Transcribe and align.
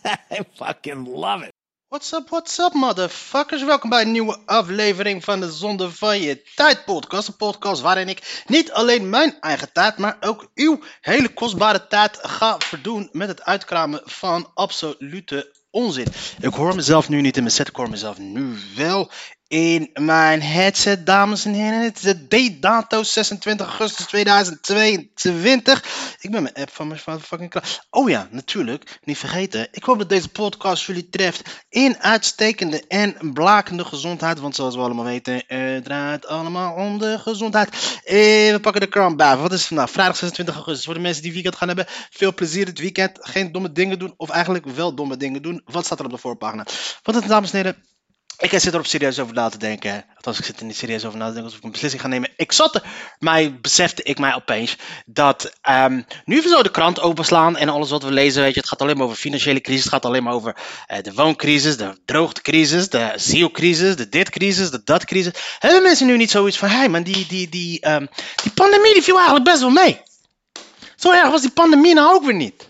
I 0.30 0.40
fucking 0.54 1.06
love 1.06 1.42
it. 1.42 1.52
What's 1.88 2.12
up, 2.12 2.28
what's 2.30 2.58
up, 2.58 2.72
motherfuckers? 2.72 3.64
Welkom 3.64 3.90
bij 3.90 4.02
een 4.02 4.12
nieuwe 4.12 4.38
aflevering 4.46 5.24
van 5.24 5.40
de 5.40 5.50
Zonde 5.50 5.90
van 5.90 6.20
Je 6.20 6.42
Tijd 6.54 6.84
podcast. 6.84 7.28
Een 7.28 7.36
podcast 7.36 7.82
waarin 7.82 8.08
ik 8.08 8.42
niet 8.46 8.72
alleen 8.72 9.10
mijn 9.10 9.40
eigen 9.40 9.72
tijd, 9.72 9.98
maar 9.98 10.16
ook 10.20 10.50
uw 10.54 10.80
hele 11.00 11.34
kostbare 11.34 11.86
tijd 11.86 12.18
ga 12.22 12.58
verdoen 12.58 13.08
met 13.12 13.28
het 13.28 13.42
uitkramen 13.42 14.00
van 14.04 14.50
absolute 14.54 15.56
onzin. 15.70 16.06
Ik 16.40 16.54
hoor 16.54 16.74
mezelf 16.74 17.08
nu 17.08 17.20
niet 17.20 17.36
in 17.36 17.42
mijn 17.42 17.54
set, 17.54 17.68
ik 17.68 17.76
hoor 17.76 17.90
mezelf 17.90 18.18
nu 18.18 18.56
wel 18.76 19.10
in 19.50 19.90
mijn 19.94 20.42
headset, 20.42 21.06
dames 21.06 21.44
en 21.44 21.52
heren. 21.52 21.82
Het 21.82 21.96
is 21.96 22.02
de 22.02 22.26
date-dato 22.28 23.02
26 23.02 23.66
augustus 23.66 24.06
2022. 24.06 25.84
Ik 26.20 26.30
ben 26.30 26.42
mijn 26.42 26.54
app 26.54 26.70
van 26.70 26.88
mijn 26.88 27.00
fucking 27.00 27.50
klaar. 27.50 27.86
Oh 27.90 28.08
ja, 28.08 28.28
natuurlijk, 28.30 28.98
niet 29.04 29.18
vergeten. 29.18 29.68
Ik 29.72 29.84
hoop 29.84 29.98
dat 29.98 30.08
deze 30.08 30.28
podcast 30.28 30.86
jullie 30.86 31.08
treft 31.08 31.64
in 31.68 31.96
uitstekende 31.98 32.84
en 32.88 33.32
blakende 33.32 33.84
gezondheid. 33.84 34.40
Want 34.40 34.54
zoals 34.54 34.74
we 34.74 34.80
allemaal 34.80 35.04
weten, 35.04 35.44
het 35.46 35.84
draait 35.84 36.26
allemaal 36.26 36.74
om 36.74 36.98
de 36.98 37.18
gezondheid. 37.18 38.00
Eh, 38.04 38.16
we 38.52 38.58
pakken 38.62 38.80
de 38.80 38.88
krant 38.88 39.16
bij. 39.16 39.36
Wat 39.36 39.52
is 39.52 39.58
het 39.58 39.68
vandaag? 39.68 39.90
Vrijdag 39.90 40.16
26 40.16 40.54
augustus. 40.54 40.84
Voor 40.84 40.94
de 40.94 41.00
mensen 41.00 41.22
die 41.22 41.32
weekend 41.32 41.56
gaan 41.56 41.68
hebben, 41.68 41.86
veel 42.10 42.34
plezier 42.34 42.64
dit 42.64 42.78
weekend. 42.78 43.18
Geen 43.20 43.52
domme 43.52 43.72
dingen 43.72 43.98
doen, 43.98 44.14
of 44.16 44.28
eigenlijk 44.30 44.66
wel 44.66 44.94
domme 44.94 45.16
dingen 45.16 45.42
doen. 45.42 45.62
Wat 45.64 45.84
staat 45.84 45.98
er 45.98 46.04
op 46.04 46.10
de 46.10 46.18
voorpagina? 46.18 46.66
Wat 47.02 47.14
het, 47.14 47.28
dames 47.28 47.52
en 47.52 47.56
heren. 47.56 47.88
Ik 48.40 48.50
zit 48.50 48.72
erop 48.72 48.86
serieus 48.86 49.18
over 49.18 49.34
na 49.34 49.48
te 49.48 49.58
denken. 49.58 50.04
Althans, 50.14 50.38
ik 50.38 50.44
zit 50.44 50.60
er 50.60 50.66
niet 50.66 50.76
serieus 50.76 51.04
over 51.04 51.18
na 51.18 51.26
te 51.26 51.32
denken 51.32 51.44
alsof 51.44 51.58
ik 51.58 51.64
een 51.64 51.72
beslissing 51.72 52.02
ga 52.02 52.08
nemen. 52.08 52.30
Ik 52.36 52.52
zat 52.52 52.74
er, 52.74 52.82
maar 53.18 53.60
besefte 53.60 54.02
ik 54.02 54.18
mij 54.18 54.34
opeens 54.34 54.76
dat 55.06 55.52
ehm, 55.60 56.02
nu 56.24 56.42
we 56.42 56.48
zo 56.48 56.62
de 56.62 56.70
krant 56.70 57.00
openslaan 57.00 57.56
en 57.56 57.68
alles 57.68 57.90
wat 57.90 58.02
we 58.02 58.10
lezen, 58.10 58.42
weet 58.42 58.54
je, 58.54 58.60
het 58.60 58.68
gaat 58.68 58.80
alleen 58.80 58.96
maar 58.96 59.06
over 59.06 59.16
financiële 59.16 59.60
crisis, 59.60 59.84
het 59.84 59.92
gaat 59.92 60.04
alleen 60.04 60.22
maar 60.22 60.32
over 60.32 60.56
eh, 60.86 61.02
de 61.02 61.12
wooncrisis, 61.14 61.76
de 61.76 62.00
droogtecrisis, 62.04 62.88
de 62.88 63.12
zielcrisis, 63.16 63.96
de 63.96 64.08
ditcrisis, 64.08 64.70
de 64.70 64.82
datcrisis. 64.84 65.32
Hebben 65.58 65.82
mensen 65.82 66.06
nu 66.06 66.16
niet 66.16 66.30
zoiets 66.30 66.58
van, 66.58 66.68
hé, 66.68 66.76
hey, 66.76 66.88
man, 66.88 67.02
die, 67.02 67.26
die, 67.26 67.48
die, 67.48 67.80
ehm, 67.80 68.06
die 68.42 68.52
pandemie 68.52 69.02
viel 69.02 69.16
eigenlijk 69.16 69.44
best 69.44 69.60
wel 69.60 69.70
mee. 69.70 70.00
Zo 70.96 71.12
erg 71.12 71.30
was 71.30 71.40
die 71.40 71.50
pandemie 71.50 71.94
nou 71.94 72.14
ook 72.14 72.24
weer 72.24 72.34
niet. 72.34 72.69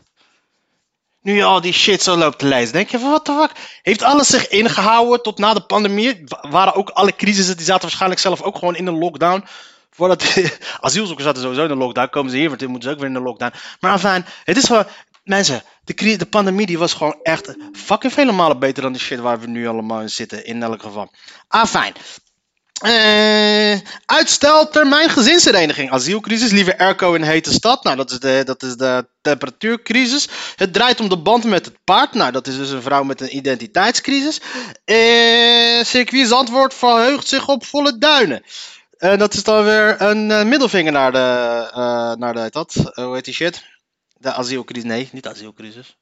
Nu 1.22 1.42
al 1.42 1.60
die 1.60 1.72
shit 1.72 2.02
zo 2.02 2.16
loopt 2.16 2.38
te 2.38 2.46
lezen, 2.46 2.72
denk 2.72 2.88
je 2.90 2.98
van 2.98 3.10
wat 3.10 3.26
de 3.26 3.32
fuck? 3.40 3.50
Heeft 3.82 4.02
alles 4.02 4.28
zich 4.28 4.48
ingehouden 4.48 5.22
tot 5.22 5.38
na 5.38 5.54
de 5.54 5.60
pandemie? 5.60 6.22
Wa- 6.26 6.50
Waren 6.50 6.74
ook 6.74 6.88
alle 6.90 7.16
crisissen, 7.16 7.56
die 7.56 7.64
zaten 7.64 7.82
waarschijnlijk 7.82 8.20
zelf 8.20 8.42
ook 8.42 8.58
gewoon 8.58 8.76
in 8.76 8.86
een 8.86 8.98
lockdown. 8.98 9.44
Voordat 9.90 10.24
asielzoekers 10.80 11.26
zaten 11.26 11.42
sowieso 11.42 11.64
in 11.64 11.70
een 11.70 11.76
lockdown, 11.78 12.08
komen 12.10 12.30
ze 12.30 12.36
hier, 12.36 12.48
want 12.48 12.66
moeten 12.66 12.88
ze 12.88 12.94
ook 12.94 13.00
weer 13.00 13.10
in 13.10 13.14
een 13.14 13.22
lockdown. 13.22 13.52
Maar 13.80 13.92
enfin, 13.92 14.24
het 14.44 14.56
is 14.56 14.64
gewoon, 14.64 14.86
mensen, 15.24 15.62
de, 15.84 16.16
de 16.16 16.26
pandemie 16.26 16.66
die 16.66 16.78
was 16.78 16.92
gewoon 16.92 17.18
echt 17.22 17.56
fucking 17.72 18.12
vele 18.12 18.32
malen 18.32 18.58
beter 18.58 18.82
dan 18.82 18.92
die 18.92 19.00
shit 19.00 19.20
waar 19.20 19.40
we 19.40 19.46
nu 19.46 19.68
allemaal 19.68 20.00
in 20.00 20.10
zitten, 20.10 20.44
in 20.46 20.62
elk 20.62 20.82
geval. 20.82 21.12
Afijn. 21.48 21.92
Eh, 22.80 23.78
uitstel 24.06 24.68
termijn 24.68 25.10
gezinshereniging. 25.10 25.90
Asielcrisis, 25.90 26.50
liever 26.50 26.76
airco 26.76 27.14
in 27.14 27.22
hete 27.22 27.52
stad. 27.52 27.84
Nou, 27.84 27.96
dat 27.96 28.10
is, 28.10 28.18
de, 28.18 28.42
dat 28.44 28.62
is 28.62 28.76
de 28.76 29.06
temperatuurcrisis. 29.20 30.28
Het 30.56 30.72
draait 30.72 31.00
om 31.00 31.08
de 31.08 31.18
band 31.18 31.44
met 31.44 31.64
het 31.64 31.84
paard. 31.84 32.14
Nou, 32.14 32.32
dat 32.32 32.46
is 32.46 32.56
dus 32.56 32.70
een 32.70 32.82
vrouw 32.82 33.02
met 33.02 33.20
een 33.20 33.36
identiteitscrisis. 33.36 34.40
Eh, 34.84 35.84
circuit 35.84 36.74
verheugt 36.74 37.28
zich 37.28 37.48
op 37.48 37.64
volle 37.64 37.98
duinen. 37.98 38.42
En 38.98 39.18
dat 39.18 39.34
is 39.34 39.44
dan 39.44 39.64
weer 39.64 40.00
een 40.00 40.48
middelvinger 40.48 40.92
naar 40.92 41.12
de, 41.12 42.16
naar 42.18 42.34
de, 42.34 42.64
hoe 42.94 43.14
heet 43.14 43.24
die 43.24 43.34
shit? 43.34 43.62
De 44.16 44.32
asielcrisis, 44.32 44.84
nee, 44.84 45.08
niet 45.12 45.26
asielcrisis. 45.26 45.96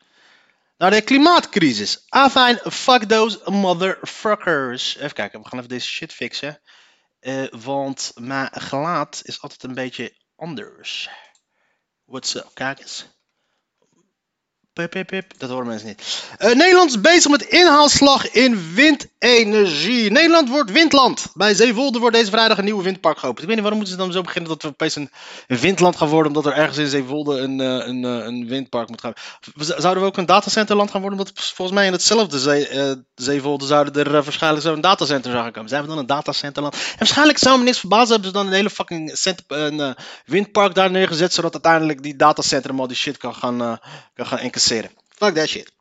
Naar 0.78 0.90
de 0.90 1.00
klimaatcrisis. 1.00 2.04
Afijn, 2.08 2.60
fuck 2.70 3.02
those 3.02 3.40
motherfuckers. 3.44 4.96
Even 4.96 5.12
kijken, 5.12 5.40
we 5.42 5.48
gaan 5.48 5.58
even 5.58 5.70
deze 5.70 5.88
shit 5.88 6.12
fixen. 6.12 6.60
Eh, 7.28 7.46
want 7.50 8.12
mijn 8.14 8.48
gelaat 8.52 9.20
is 9.24 9.42
altijd 9.42 9.62
een 9.62 9.74
beetje 9.74 10.16
anders. 10.36 11.10
What's 12.04 12.34
up, 12.34 12.50
kijk 12.54 12.80
eens. 12.80 13.17
Dat 15.38 15.50
horen 15.50 15.66
mensen 15.66 15.88
niet. 15.88 16.24
Eh, 16.38 16.54
Nederland 16.54 16.90
is 16.90 17.00
bezig 17.00 17.30
met 17.30 17.42
inhaalslag 17.42 18.30
in 18.30 18.74
windenergie. 18.74 20.10
Nederland 20.10 20.48
wordt 20.48 20.70
windland. 20.70 21.26
Bij 21.34 21.54
Zeewolde 21.54 21.98
wordt 21.98 22.16
deze 22.16 22.30
vrijdag 22.30 22.58
een 22.58 22.64
nieuwe 22.64 22.82
windpark 22.82 23.18
geopend. 23.18 23.38
Ik 23.38 23.46
weet 23.46 23.54
niet 23.54 23.60
waarom 23.60 23.78
moeten 23.78 23.96
ze 23.96 24.02
dan 24.02 24.12
zo 24.12 24.22
beginnen 24.22 24.50
dat 24.50 24.62
we 24.62 24.68
opeens 24.68 24.96
een, 24.96 25.10
windland 25.46 25.96
gaan 25.96 26.08
worden. 26.08 26.32
Omdat 26.36 26.52
er 26.52 26.58
ergens 26.58 26.78
in 26.78 26.86
Zeewolde 26.86 27.38
een, 27.38 27.60
eh, 27.60 27.66
een, 27.66 28.04
eh, 28.04 28.26
een 28.26 28.46
windpark 28.46 28.88
moet 28.88 29.00
gaan. 29.00 29.12
Zouden 29.56 30.02
we 30.02 30.08
ook 30.08 30.16
een 30.16 30.26
datacenterland 30.26 30.90
gaan 30.90 31.00
worden? 31.00 31.18
Want 31.18 31.32
volgens 31.34 31.78
mij 31.78 31.86
in 31.86 31.92
hetzelfde 31.92 32.38
zee, 32.38 32.68
Zeewolde 33.14 33.66
zouden 33.66 34.04
er 34.04 34.12
waarschijnlijk 34.12 34.62
zo'n 34.62 34.80
datacenter 34.80 35.30
zou 35.30 35.42
gaan 35.42 35.52
komen. 35.52 35.68
Zijn 35.68 35.82
we 35.82 35.88
dan 35.88 35.98
een 35.98 36.06
datacenterland? 36.06 36.74
En 36.74 36.98
waarschijnlijk 36.98 37.38
zou 37.38 37.58
me 37.58 37.64
niks 37.64 37.78
verbazen 37.78 38.10
hebben 38.10 38.26
ze 38.26 38.32
dan 38.32 38.46
een 38.46 38.52
hele 38.52 38.70
fucking 38.70 39.16
windpark 40.24 40.74
daar 40.74 40.90
neergezet. 40.90 41.32
Zodat 41.32 41.52
uiteindelijk 41.52 42.02
die 42.02 42.16
datacentrum 42.16 42.80
al 42.80 42.86
die 42.86 42.96
shit 42.96 43.16
kan 43.16 43.34
gaan, 43.34 43.80
kan 44.14 44.26
gaan 44.26 44.38
incasseren. 44.38 44.67
Fuck 45.08 45.34
that 45.34 45.48
shit. 45.48 45.72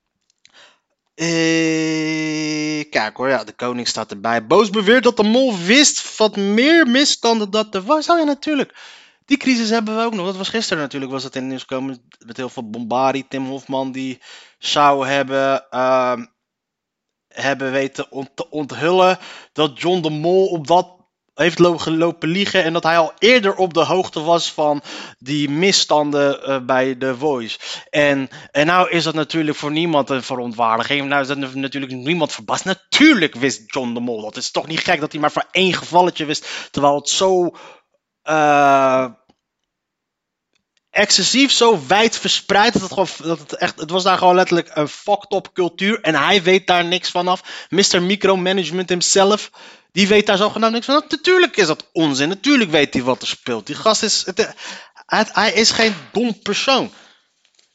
Eh, 1.15 2.89
kijk 2.89 3.17
hoor, 3.17 3.29
ja, 3.29 3.43
de 3.43 3.53
koning 3.53 3.87
staat 3.87 4.11
erbij. 4.11 4.47
Boos 4.47 4.69
beweert 4.69 5.03
dat 5.03 5.17
de 5.17 5.23
mol 5.23 5.57
wist 5.57 6.17
wat 6.17 6.35
meer 6.35 6.87
misstanden 6.87 7.51
dat 7.51 7.75
er 7.75 7.81
was. 7.83 8.09
Oh 8.09 8.17
ja, 8.17 8.23
natuurlijk. 8.23 8.75
Die 9.25 9.37
crisis 9.37 9.69
hebben 9.69 9.95
we 9.97 10.03
ook 10.03 10.13
nog. 10.13 10.25
Dat 10.25 10.37
was 10.37 10.49
gisteren 10.49 10.83
natuurlijk, 10.83 11.11
was 11.11 11.23
het 11.23 11.35
in 11.35 11.41
het 11.41 11.49
nieuws 11.49 11.61
gekomen. 11.61 12.09
Met 12.25 12.37
heel 12.37 12.49
veel 12.49 12.69
bombardie. 12.69 13.25
Tim 13.29 13.45
Hofman 13.45 13.91
die 13.91 14.21
zou 14.59 15.07
hebben, 15.07 15.69
ehm, 15.69 16.25
hebben 17.27 17.71
weten 17.71 18.11
ont- 18.11 18.35
te 18.35 18.49
onthullen 18.49 19.17
dat 19.53 19.81
John 19.81 20.01
de 20.01 20.09
Mol 20.09 20.45
op 20.45 20.67
dat 20.67 20.96
heeft 21.37 21.59
lo- 21.59 21.77
gelopen 21.77 22.29
liegen. 22.29 22.63
En 22.63 22.73
dat 22.73 22.83
hij 22.83 22.97
al 22.97 23.13
eerder 23.19 23.55
op 23.55 23.73
de 23.73 23.83
hoogte 23.83 24.21
was 24.21 24.51
van 24.51 24.81
die 25.17 25.49
misstanden 25.49 26.43
eh, 26.43 26.59
bij 26.65 26.95
The 26.95 27.17
Voice. 27.17 27.59
En, 27.89 28.29
en 28.51 28.65
nou 28.65 28.89
is 28.89 29.03
dat 29.03 29.13
natuurlijk 29.13 29.57
voor 29.57 29.71
niemand 29.71 30.09
een 30.09 30.23
verontwaardiging. 30.23 31.07
Nou 31.07 31.21
is 31.21 31.27
dat 31.27 31.37
natuurlijk 31.55 31.91
niemand 31.91 32.31
verbaasd. 32.31 32.65
Natuurlijk 32.65 33.35
wist 33.35 33.61
John 33.73 33.93
de 33.93 33.99
Mol 33.99 34.21
dat. 34.21 34.35
Het 34.35 34.43
is 34.43 34.51
toch 34.51 34.67
niet 34.67 34.79
gek 34.79 34.99
dat 34.99 35.11
hij 35.11 35.21
maar 35.21 35.31
voor 35.31 35.47
één 35.51 35.73
gevalletje 35.73 36.25
wist. 36.25 36.67
Terwijl 36.71 36.95
het 36.95 37.09
zo... 37.09 37.49
eh, 38.21 39.05
excessief, 40.97 41.51
zo 41.51 41.79
wijd 41.87 42.17
verspreid. 42.17 42.73
Dat 42.73 42.81
het, 42.81 42.91
gewoon, 42.93 43.07
dat 43.17 43.39
het, 43.39 43.53
echt, 43.53 43.79
het 43.79 43.89
was 43.89 44.03
daar 44.03 44.17
gewoon 44.17 44.35
letterlijk 44.35 44.69
een 44.73 44.87
fucked 44.87 45.33
up 45.33 45.49
cultuur. 45.53 46.01
En 46.01 46.15
hij 46.15 46.43
weet 46.43 46.67
daar 46.67 46.85
niks 46.85 47.11
vanaf. 47.11 47.41
Mr. 47.69 48.01
Micromanagement 48.01 48.89
himself. 48.89 49.49
Die 49.91 50.07
weet 50.07 50.25
daar 50.25 50.37
zogenaamd 50.37 50.73
niks 50.73 50.85
van. 50.85 51.03
Natuurlijk 51.09 51.57
is 51.57 51.67
dat 51.67 51.89
onzin. 51.93 52.29
Natuurlijk 52.29 52.71
weet 52.71 52.93
hij 52.93 53.03
wat 53.03 53.21
er 53.21 53.27
speelt. 53.27 53.65
Die 53.65 53.75
gast 53.75 54.03
is. 54.03 54.25
Het, 54.25 55.29
hij 55.33 55.51
is 55.53 55.71
geen 55.71 55.95
dom 56.11 56.41
persoon. 56.41 56.91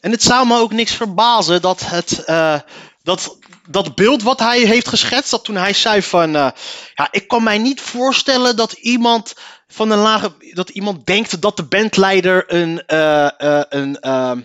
En 0.01 0.11
het 0.11 0.23
zou 0.23 0.47
me 0.47 0.59
ook 0.59 0.73
niks 0.73 0.93
verbazen 0.93 1.63
dat 1.63 1.81
het. 1.81 2.25
eh, 2.25 2.61
dat, 3.03 3.37
dat 3.69 3.95
beeld 3.95 4.23
wat 4.23 4.39
hij 4.39 4.61
heeft 4.61 4.89
geschetst, 4.89 5.31
dat 5.31 5.45
toen 5.45 5.57
hij 5.57 5.73
zei 5.73 6.03
van. 6.03 6.37
eh, 6.37 6.49
ja, 6.95 7.09
ik 7.11 7.29
kan 7.29 7.43
mij 7.43 7.59
niet 7.59 7.81
voorstellen 7.81 8.57
dat 8.57 8.73
iemand 8.73 9.35
van 9.73 9.91
een 9.91 9.99
lage. 9.99 10.33
dat 10.53 10.69
iemand 10.69 11.07
denkt 11.07 11.41
dat 11.41 11.57
de 11.57 11.65
bandleider 11.65 12.45
een. 12.53 12.87
eh, 12.87 13.41
eh, 13.41 13.65
een 13.69 14.01
ehm, 14.01 14.41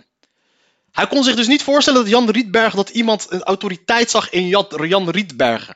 hij 0.92 1.08
kon 1.08 1.24
zich 1.24 1.36
dus 1.36 1.48
niet 1.48 1.64
voorstellen 1.64 2.02
dat 2.02 2.10
Jan 2.10 2.30
Rietberg. 2.30 2.74
dat 2.74 2.90
iemand 2.90 3.26
een 3.30 3.44
autoriteit 3.44 4.10
zag 4.10 4.30
in 4.30 4.48
Jan, 4.48 4.68
Jan 4.88 5.10
Rietbergen. 5.10 5.76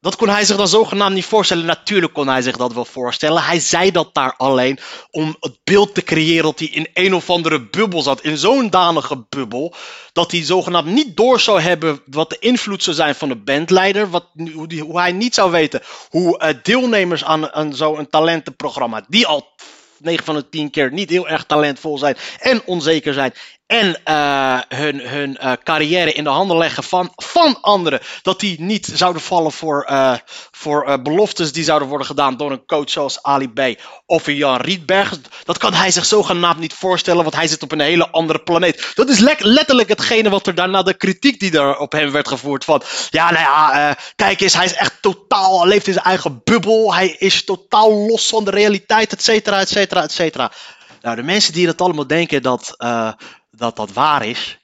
Dat 0.00 0.16
kon 0.16 0.28
hij 0.28 0.44
zich 0.44 0.56
dan 0.56 0.68
zogenaamd 0.68 1.14
niet 1.14 1.24
voorstellen. 1.24 1.64
Natuurlijk 1.66 2.12
kon 2.12 2.28
hij 2.28 2.42
zich 2.42 2.56
dat 2.56 2.72
wel 2.72 2.84
voorstellen. 2.84 3.42
Hij 3.42 3.60
zei 3.60 3.90
dat 3.90 4.14
daar 4.14 4.34
alleen 4.36 4.78
om 5.10 5.36
het 5.40 5.58
beeld 5.64 5.94
te 5.94 6.02
creëren 6.02 6.42
dat 6.42 6.58
hij 6.58 6.68
in 6.68 6.88
een 6.94 7.14
of 7.14 7.30
andere 7.30 7.68
bubbel 7.68 8.02
zat. 8.02 8.22
In 8.22 8.36
zo'n 8.36 8.70
danige 8.70 9.26
bubbel. 9.28 9.74
Dat 10.12 10.30
hij 10.30 10.44
zogenaamd 10.44 10.86
niet 10.86 11.16
door 11.16 11.40
zou 11.40 11.60
hebben 11.60 12.02
wat 12.06 12.30
de 12.30 12.38
invloed 12.38 12.82
zou 12.82 12.96
zijn 12.96 13.14
van 13.14 13.28
de 13.28 13.36
bandleider. 13.36 14.10
Wat, 14.10 14.26
hoe, 14.54 14.66
die, 14.66 14.82
hoe 14.82 14.98
hij 14.98 15.12
niet 15.12 15.34
zou 15.34 15.50
weten 15.50 15.82
hoe 16.08 16.38
eh, 16.38 16.54
deelnemers 16.62 17.24
aan, 17.24 17.52
aan 17.52 17.74
zo'n 17.74 18.08
talentenprogramma. 18.10 19.04
Die 19.08 19.26
al 19.26 19.48
9 19.98 20.24
van 20.24 20.34
de 20.34 20.48
10 20.48 20.70
keer 20.70 20.92
niet 20.92 21.10
heel 21.10 21.28
erg 21.28 21.44
talentvol 21.44 21.98
zijn 21.98 22.16
en 22.38 22.62
onzeker 22.64 23.14
zijn. 23.14 23.32
En 23.68 24.00
eh, 24.04 24.58
hun, 24.68 25.00
hun 25.00 25.36
eh, 25.36 25.52
carrière 25.62 26.12
in 26.12 26.24
de 26.24 26.30
handen 26.30 26.56
leggen 26.56 26.82
van, 26.82 27.12
van 27.16 27.60
anderen. 27.60 28.00
Dat 28.22 28.40
die 28.40 28.60
niet 28.60 28.90
zouden 28.94 29.22
vallen 29.22 29.52
voor, 29.52 29.82
eh, 29.82 30.14
voor 30.50 31.02
beloftes 31.02 31.52
die 31.52 31.64
zouden 31.64 31.88
worden 31.88 32.06
gedaan 32.06 32.36
door 32.36 32.50
een 32.50 32.66
coach 32.66 32.90
zoals 32.90 33.22
Ali 33.22 33.48
B. 33.48 33.80
of 34.06 34.26
Jan 34.26 34.60
Rietberg. 34.60 35.18
Dat 35.44 35.58
kan 35.58 35.74
hij 35.74 35.90
zich 35.90 36.04
zogenaamd 36.04 36.58
niet 36.58 36.74
voorstellen, 36.74 37.22
want 37.22 37.34
hij 37.34 37.46
zit 37.46 37.62
op 37.62 37.72
een 37.72 37.80
hele 37.80 38.10
andere 38.10 38.38
planeet. 38.38 38.92
Dat 38.94 39.08
is 39.08 39.18
letterlijk 39.38 39.88
hetgene 39.88 40.30
wat 40.30 40.46
er 40.46 40.54
daarna 40.54 40.82
de 40.82 40.94
kritiek 40.94 41.40
die 41.40 41.58
er 41.58 41.76
op 41.76 41.92
hem 41.92 42.10
werd 42.10 42.28
gevoerd. 42.28 42.64
Van 42.64 42.82
ja, 43.10 43.30
nou 43.30 43.42
ja, 43.42 43.96
kijk 44.16 44.40
eens, 44.40 44.54
hij 44.54 44.64
is 44.64 44.74
echt 44.74 44.94
totaal, 45.00 45.66
leeft 45.66 45.86
in 45.86 45.92
zijn 45.92 46.04
eigen 46.04 46.40
bubbel. 46.44 46.94
Hij 46.94 47.08
is 47.18 47.44
totaal 47.44 47.92
los 47.92 48.28
van 48.28 48.44
de 48.44 48.50
realiteit, 48.50 49.12
et 49.12 49.22
cetera, 49.22 49.60
et 49.60 49.68
cetera, 49.68 50.02
et 50.02 50.12
cetera. 50.12 50.52
Nou, 51.02 51.16
de 51.16 51.22
mensen 51.22 51.52
die 51.52 51.66
dat 51.66 51.80
allemaal 51.80 52.06
denken 52.06 52.42
dat, 52.42 52.74
dat 53.58 53.76
dat 53.76 53.92
waar 53.92 54.26
is, 54.26 54.58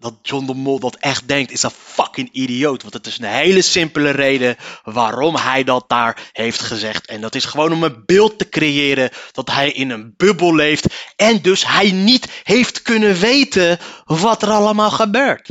dat 0.00 0.14
John 0.22 0.46
de 0.46 0.54
Mol 0.54 0.78
dat 0.78 0.96
echt 0.96 1.28
denkt, 1.28 1.50
is 1.50 1.62
een 1.62 1.70
fucking 1.70 2.28
idioot. 2.32 2.82
Want 2.82 2.94
het 2.94 3.06
is 3.06 3.18
een 3.18 3.24
hele 3.24 3.62
simpele 3.62 4.10
reden 4.10 4.56
waarom 4.82 5.36
hij 5.36 5.64
dat 5.64 5.84
daar 5.88 6.30
heeft 6.32 6.60
gezegd. 6.60 7.06
En 7.06 7.20
dat 7.20 7.34
is 7.34 7.44
gewoon 7.44 7.72
om 7.72 7.82
een 7.82 8.02
beeld 8.06 8.38
te 8.38 8.48
creëren 8.48 9.10
dat 9.32 9.50
hij 9.50 9.70
in 9.70 9.90
een 9.90 10.14
bubbel 10.16 10.54
leeft. 10.54 10.86
En 11.16 11.42
dus 11.42 11.66
hij 11.66 11.90
niet 11.90 12.40
heeft 12.42 12.82
kunnen 12.82 13.18
weten 13.18 13.78
wat 14.04 14.42
er 14.42 14.50
allemaal 14.50 14.90
gebeurt. 14.90 15.50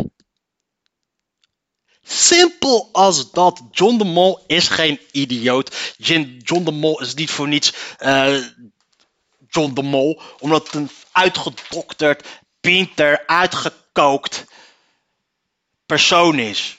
Simpel 2.03 2.89
als 2.91 3.31
dat. 3.31 3.61
John 3.71 3.97
de 3.97 4.03
Mol 4.03 4.43
is 4.47 4.67
geen 4.67 4.99
idioot. 5.11 5.93
John 5.97 6.63
de 6.63 6.71
Mol 6.71 7.01
is 7.01 7.13
niet 7.13 7.29
voor 7.29 7.47
niets 7.47 7.73
uh, 7.99 8.37
John 9.47 9.73
de 9.73 9.83
Mol. 9.83 10.21
Omdat 10.39 10.65
het 10.65 10.73
een 10.75 10.89
uitgedokterd, 11.11 12.27
pinter, 12.59 13.23
uitgekookt 13.25 14.45
persoon 15.85 16.39
is. 16.39 16.77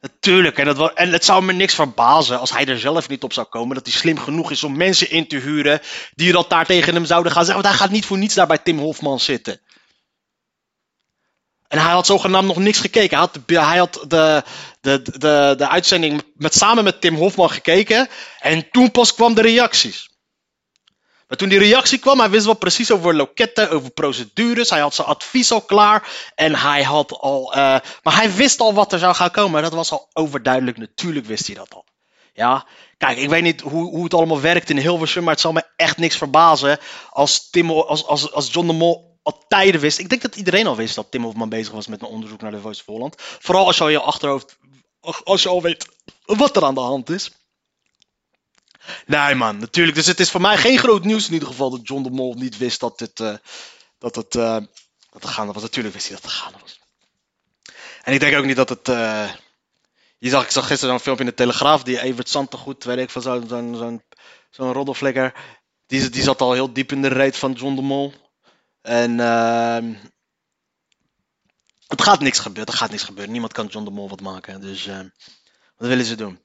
Natuurlijk, 0.00 0.58
en, 0.58 0.74
dat, 0.74 0.92
en 0.94 1.12
het 1.12 1.24
zou 1.24 1.42
me 1.44 1.52
niks 1.52 1.74
verbazen 1.74 2.38
als 2.38 2.50
hij 2.50 2.66
er 2.66 2.78
zelf 2.78 3.08
niet 3.08 3.22
op 3.22 3.32
zou 3.32 3.46
komen. 3.46 3.74
Dat 3.74 3.86
hij 3.86 3.94
slim 3.94 4.18
genoeg 4.18 4.50
is 4.50 4.64
om 4.64 4.76
mensen 4.76 5.10
in 5.10 5.28
te 5.28 5.36
huren 5.36 5.80
die 6.14 6.32
dat 6.32 6.50
daar 6.50 6.66
tegen 6.66 6.94
hem 6.94 7.04
zouden 7.04 7.32
gaan 7.32 7.44
zeggen. 7.44 7.62
Want 7.62 7.74
hij 7.74 7.84
gaat 7.84 7.94
niet 7.94 8.04
voor 8.04 8.18
niets 8.18 8.34
daar 8.34 8.46
bij 8.46 8.58
Tim 8.58 8.78
Hofman 8.78 9.20
zitten. 9.20 9.60
En 11.68 11.78
hij 11.78 11.92
had 11.92 12.06
zogenaamd 12.06 12.46
nog 12.46 12.58
niks 12.58 12.80
gekeken. 12.80 13.16
Hij 13.16 13.26
had, 13.26 13.38
de, 13.46 13.60
hij 13.60 13.78
had 13.78 14.04
de, 14.08 14.42
de, 14.80 15.02
de, 15.02 15.54
de 15.56 15.68
uitzending 15.68 16.22
met, 16.34 16.54
samen 16.54 16.84
met 16.84 17.00
Tim 17.00 17.14
Hofman 17.14 17.50
gekeken. 17.50 18.08
En 18.38 18.70
toen 18.70 18.90
pas 18.90 19.14
kwam 19.14 19.34
de 19.34 19.42
reacties. 19.42 20.10
Maar 21.28 21.36
toen 21.36 21.48
die 21.48 21.58
reactie 21.58 21.98
kwam, 21.98 22.18
hij 22.18 22.30
wist 22.30 22.44
wel 22.44 22.54
precies 22.54 22.90
over 22.90 23.14
loketten, 23.14 23.70
over 23.70 23.90
procedures. 23.90 24.70
Hij 24.70 24.80
had 24.80 24.94
zijn 24.94 25.06
advies 25.06 25.52
al 25.52 25.60
klaar. 25.60 26.08
En 26.34 26.54
hij 26.54 26.82
had 26.82 27.12
al. 27.12 27.50
Uh, 27.50 27.56
maar 28.02 28.16
hij 28.16 28.32
wist 28.34 28.60
al 28.60 28.74
wat 28.74 28.92
er 28.92 28.98
zou 28.98 29.14
gaan 29.14 29.30
komen. 29.30 29.62
Dat 29.62 29.72
was 29.72 29.90
al 29.90 30.08
overduidelijk. 30.12 30.76
Natuurlijk 30.76 31.26
wist 31.26 31.46
hij 31.46 31.54
dat 31.54 31.74
al. 31.74 31.84
Ja, 32.32 32.66
kijk, 32.98 33.18
ik 33.18 33.28
weet 33.28 33.42
niet 33.42 33.60
hoe, 33.60 33.90
hoe 33.90 34.04
het 34.04 34.14
allemaal 34.14 34.40
werkt 34.40 34.70
in 34.70 34.78
Hilversum. 34.78 35.22
Maar 35.22 35.32
het 35.32 35.40
zal 35.40 35.52
me 35.52 35.62
echt 35.76 35.96
niks 35.96 36.16
verbazen. 36.16 36.78
Als, 37.10 37.50
Tim, 37.50 37.70
als, 37.70 38.06
als, 38.06 38.32
als 38.32 38.52
John 38.52 38.66
de 38.66 38.72
Mol 38.72 39.18
al 39.22 39.44
tijden 39.48 39.80
wist. 39.80 39.98
Ik 39.98 40.08
denk 40.08 40.22
dat 40.22 40.36
iedereen 40.36 40.66
al 40.66 40.76
wist 40.76 40.94
dat 40.94 41.10
Tim 41.10 41.22
Hofman 41.22 41.48
bezig 41.48 41.72
was 41.72 41.86
met 41.86 42.00
een 42.02 42.08
onderzoek 42.08 42.40
naar 42.40 42.50
de 42.50 42.60
Voice 42.60 42.82
Holland. 42.86 43.14
Vooral 43.18 43.66
als 43.66 43.76
je 43.76 43.82
al 43.82 43.88
je 43.88 44.00
achterhoofd. 44.00 44.56
Als 45.24 45.42
je 45.42 45.48
al 45.48 45.62
weet 45.62 45.88
wat 46.24 46.56
er 46.56 46.64
aan 46.64 46.74
de 46.74 46.80
hand 46.80 47.10
is. 47.10 47.30
Nee 49.06 49.34
man, 49.34 49.58
natuurlijk. 49.58 49.96
Dus 49.96 50.06
het 50.06 50.20
is 50.20 50.30
voor 50.30 50.40
mij 50.40 50.56
geen 50.56 50.78
groot 50.78 51.04
nieuws 51.04 51.26
in 51.26 51.32
ieder 51.32 51.48
geval 51.48 51.70
dat 51.70 51.86
John 51.88 52.02
de 52.02 52.10
Mol 52.10 52.34
niet 52.34 52.56
wist 52.56 52.80
dat 52.80 53.00
het, 53.00 53.20
uh, 53.20 53.34
dat 53.98 54.14
het, 54.14 54.34
uh, 54.34 54.54
dat 55.10 55.22
het 55.22 55.26
gaande 55.26 55.52
was. 55.52 55.62
Natuurlijk 55.62 55.94
wist 55.94 56.08
hij 56.08 56.16
dat 56.16 56.24
het 56.24 56.32
gaande 56.32 56.58
was. 56.60 56.80
En 58.02 58.12
ik 58.12 58.20
denk 58.20 58.36
ook 58.36 58.44
niet 58.44 58.56
dat 58.56 58.68
het... 58.68 58.88
Uh, 58.88 59.30
je 60.18 60.30
zag, 60.30 60.44
ik 60.44 60.50
zag 60.50 60.66
gisteren 60.66 60.94
een 60.94 61.00
filmpje 61.00 61.24
in 61.24 61.30
de 61.30 61.36
Telegraaf, 61.36 61.82
die 61.82 62.00
Evert 62.00 62.28
Santegoed, 62.28 62.84
weet 62.84 62.98
ik 62.98 63.10
van 63.10 63.22
zo'n 63.22 63.48
zo'n 63.48 63.76
zo'n 63.76 64.02
zo'n 64.50 64.72
roddelflikker. 64.72 65.34
Die, 65.86 66.08
die 66.08 66.22
zat 66.22 66.40
al 66.40 66.52
heel 66.52 66.72
diep 66.72 66.92
in 66.92 67.02
de 67.02 67.08
reet 67.08 67.36
van 67.36 67.52
John 67.52 67.74
de 67.74 67.82
Mol. 67.82 68.12
En 68.82 69.18
uh, 69.18 69.94
het 71.86 72.02
gaat 72.02 72.20
niks 72.20 72.38
gebeuren, 72.38 72.72
er 72.72 72.78
gaat 72.78 72.90
niks 72.90 73.02
gebeuren. 73.02 73.32
Niemand 73.32 73.52
kan 73.52 73.66
John 73.66 73.84
de 73.84 73.90
Mol 73.90 74.08
wat 74.08 74.20
maken. 74.20 74.60
Dus 74.60 74.86
uh, 74.86 74.98
wat 75.76 75.88
willen 75.88 76.04
ze 76.04 76.14
doen? 76.14 76.43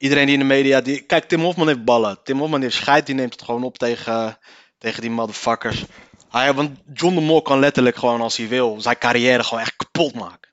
Iedereen 0.00 0.24
die 0.24 0.34
in 0.34 0.40
de 0.40 0.46
media. 0.46 0.80
Die, 0.80 1.00
kijk, 1.00 1.24
Tim 1.24 1.40
Hofman 1.40 1.66
heeft 1.66 1.84
ballen. 1.84 2.18
Tim 2.22 2.38
Hofman 2.38 2.62
heeft 2.62 2.74
scheid, 2.74 3.06
die 3.06 3.14
neemt 3.14 3.32
het 3.32 3.42
gewoon 3.42 3.62
op 3.62 3.78
tegen, 3.78 4.38
tegen 4.78 5.00
die 5.00 5.10
motherfuckers. 5.10 5.84
Hij, 6.30 6.54
want 6.54 6.78
John 6.92 7.14
de 7.14 7.20
Mol 7.20 7.42
kan 7.42 7.58
letterlijk 7.58 7.96
gewoon 7.96 8.20
als 8.20 8.36
hij 8.36 8.48
wil 8.48 8.80
zijn 8.80 8.98
carrière 8.98 9.44
gewoon 9.44 9.62
echt 9.62 9.76
kapot 9.76 10.14
maken. 10.14 10.50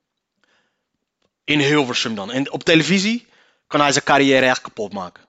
In 1.44 1.60
Hilversum 1.60 2.16
dan. 2.16 2.32
En 2.32 2.52
op 2.52 2.64
televisie 2.64 3.28
kan 3.68 3.80
hij 3.80 3.92
zijn 3.92 4.04
carrière 4.04 4.46
echt 4.46 4.62
kapot 4.62 4.94
maken. 4.94 5.24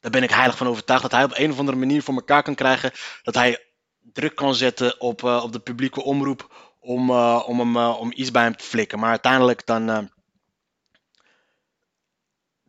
Daar 0.00 0.10
ben 0.10 0.22
ik 0.22 0.30
heilig 0.30 0.56
van 0.56 0.66
overtuigd 0.66 1.02
dat 1.02 1.12
hij 1.12 1.24
op 1.24 1.32
een 1.34 1.50
of 1.50 1.58
andere 1.58 1.78
manier 1.78 2.02
voor 2.02 2.14
elkaar 2.14 2.42
kan 2.42 2.54
krijgen. 2.54 2.92
Dat 3.22 3.34
hij 3.34 3.64
druk 4.12 4.34
kan 4.34 4.54
zetten 4.54 5.00
op, 5.00 5.22
uh, 5.22 5.42
op 5.42 5.52
de 5.52 5.58
publieke 5.58 6.02
omroep 6.02 6.72
om, 6.80 7.10
uh, 7.10 7.42
om, 7.46 7.58
hem, 7.58 7.76
uh, 7.76 8.00
om 8.00 8.12
iets 8.14 8.30
bij 8.30 8.42
hem 8.42 8.56
te 8.56 8.64
flikken. 8.64 8.98
Maar 8.98 9.10
uiteindelijk 9.10 9.66
dan 9.66 10.10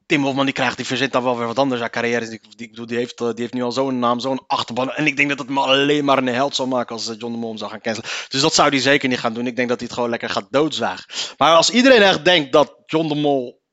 Tim 0.06 0.24
Hofman 0.24 0.46
die 0.46 0.54
krijgt, 0.54 0.78
die 0.78 0.86
verzint 0.86 1.12
dan 1.12 1.24
wel 1.24 1.38
weer 1.38 1.48
wat 1.48 1.60
anders 1.60 1.82
aan 1.82 1.90
carrière. 1.90 2.30
Die, 2.30 2.42
die, 2.56 2.86
die, 2.86 2.98
heeft, 2.98 3.22
eh, 3.22 3.28
die 3.28 3.42
heeft 3.42 3.54
nu 3.54 3.64
al 3.64 3.72
zo'n 3.72 4.00
naam, 4.00 4.20
zo'n 4.20 4.44
achterban. 4.48 4.92
En 4.92 5.06
ik 5.08 5.18
denk 5.18 5.30
dat 5.30 5.40
het 5.40 5.50
me 5.50 5.60
alleen 5.60 6.06
maar 6.06 6.18
een 6.18 6.28
held 6.28 6.56
zal 6.56 6.68
maken 6.68 6.96
als 6.96 7.08
eh, 7.08 7.16
John 7.18 7.34
de 7.34 7.40
Mol 7.40 7.58
zou 7.58 7.72
gaan 7.72 7.82
cancelen. 7.82 8.10
Dus 8.28 8.42
dat 8.42 8.54
zou 8.54 8.70
hij 8.70 8.80
zeker 8.80 9.10
niet 9.10 9.20
gaan 9.20 9.34
doen. 9.34 9.48
Ik 9.48 9.56
denk 9.56 9.70
dat 9.70 9.78
hij 9.78 9.88
het 9.88 9.96
gewoon 9.96 10.10
lekker 10.10 10.30
gaat 10.30 10.48
doodzwagen. 10.50 11.06
Maar 11.38 11.56
als 11.56 11.70
iedereen 11.70 12.02
echt 12.02 12.26
denkt 12.26 12.52
dat 12.52 12.76
John 12.86 13.08
de 13.08 13.16
Mol. 13.16 13.64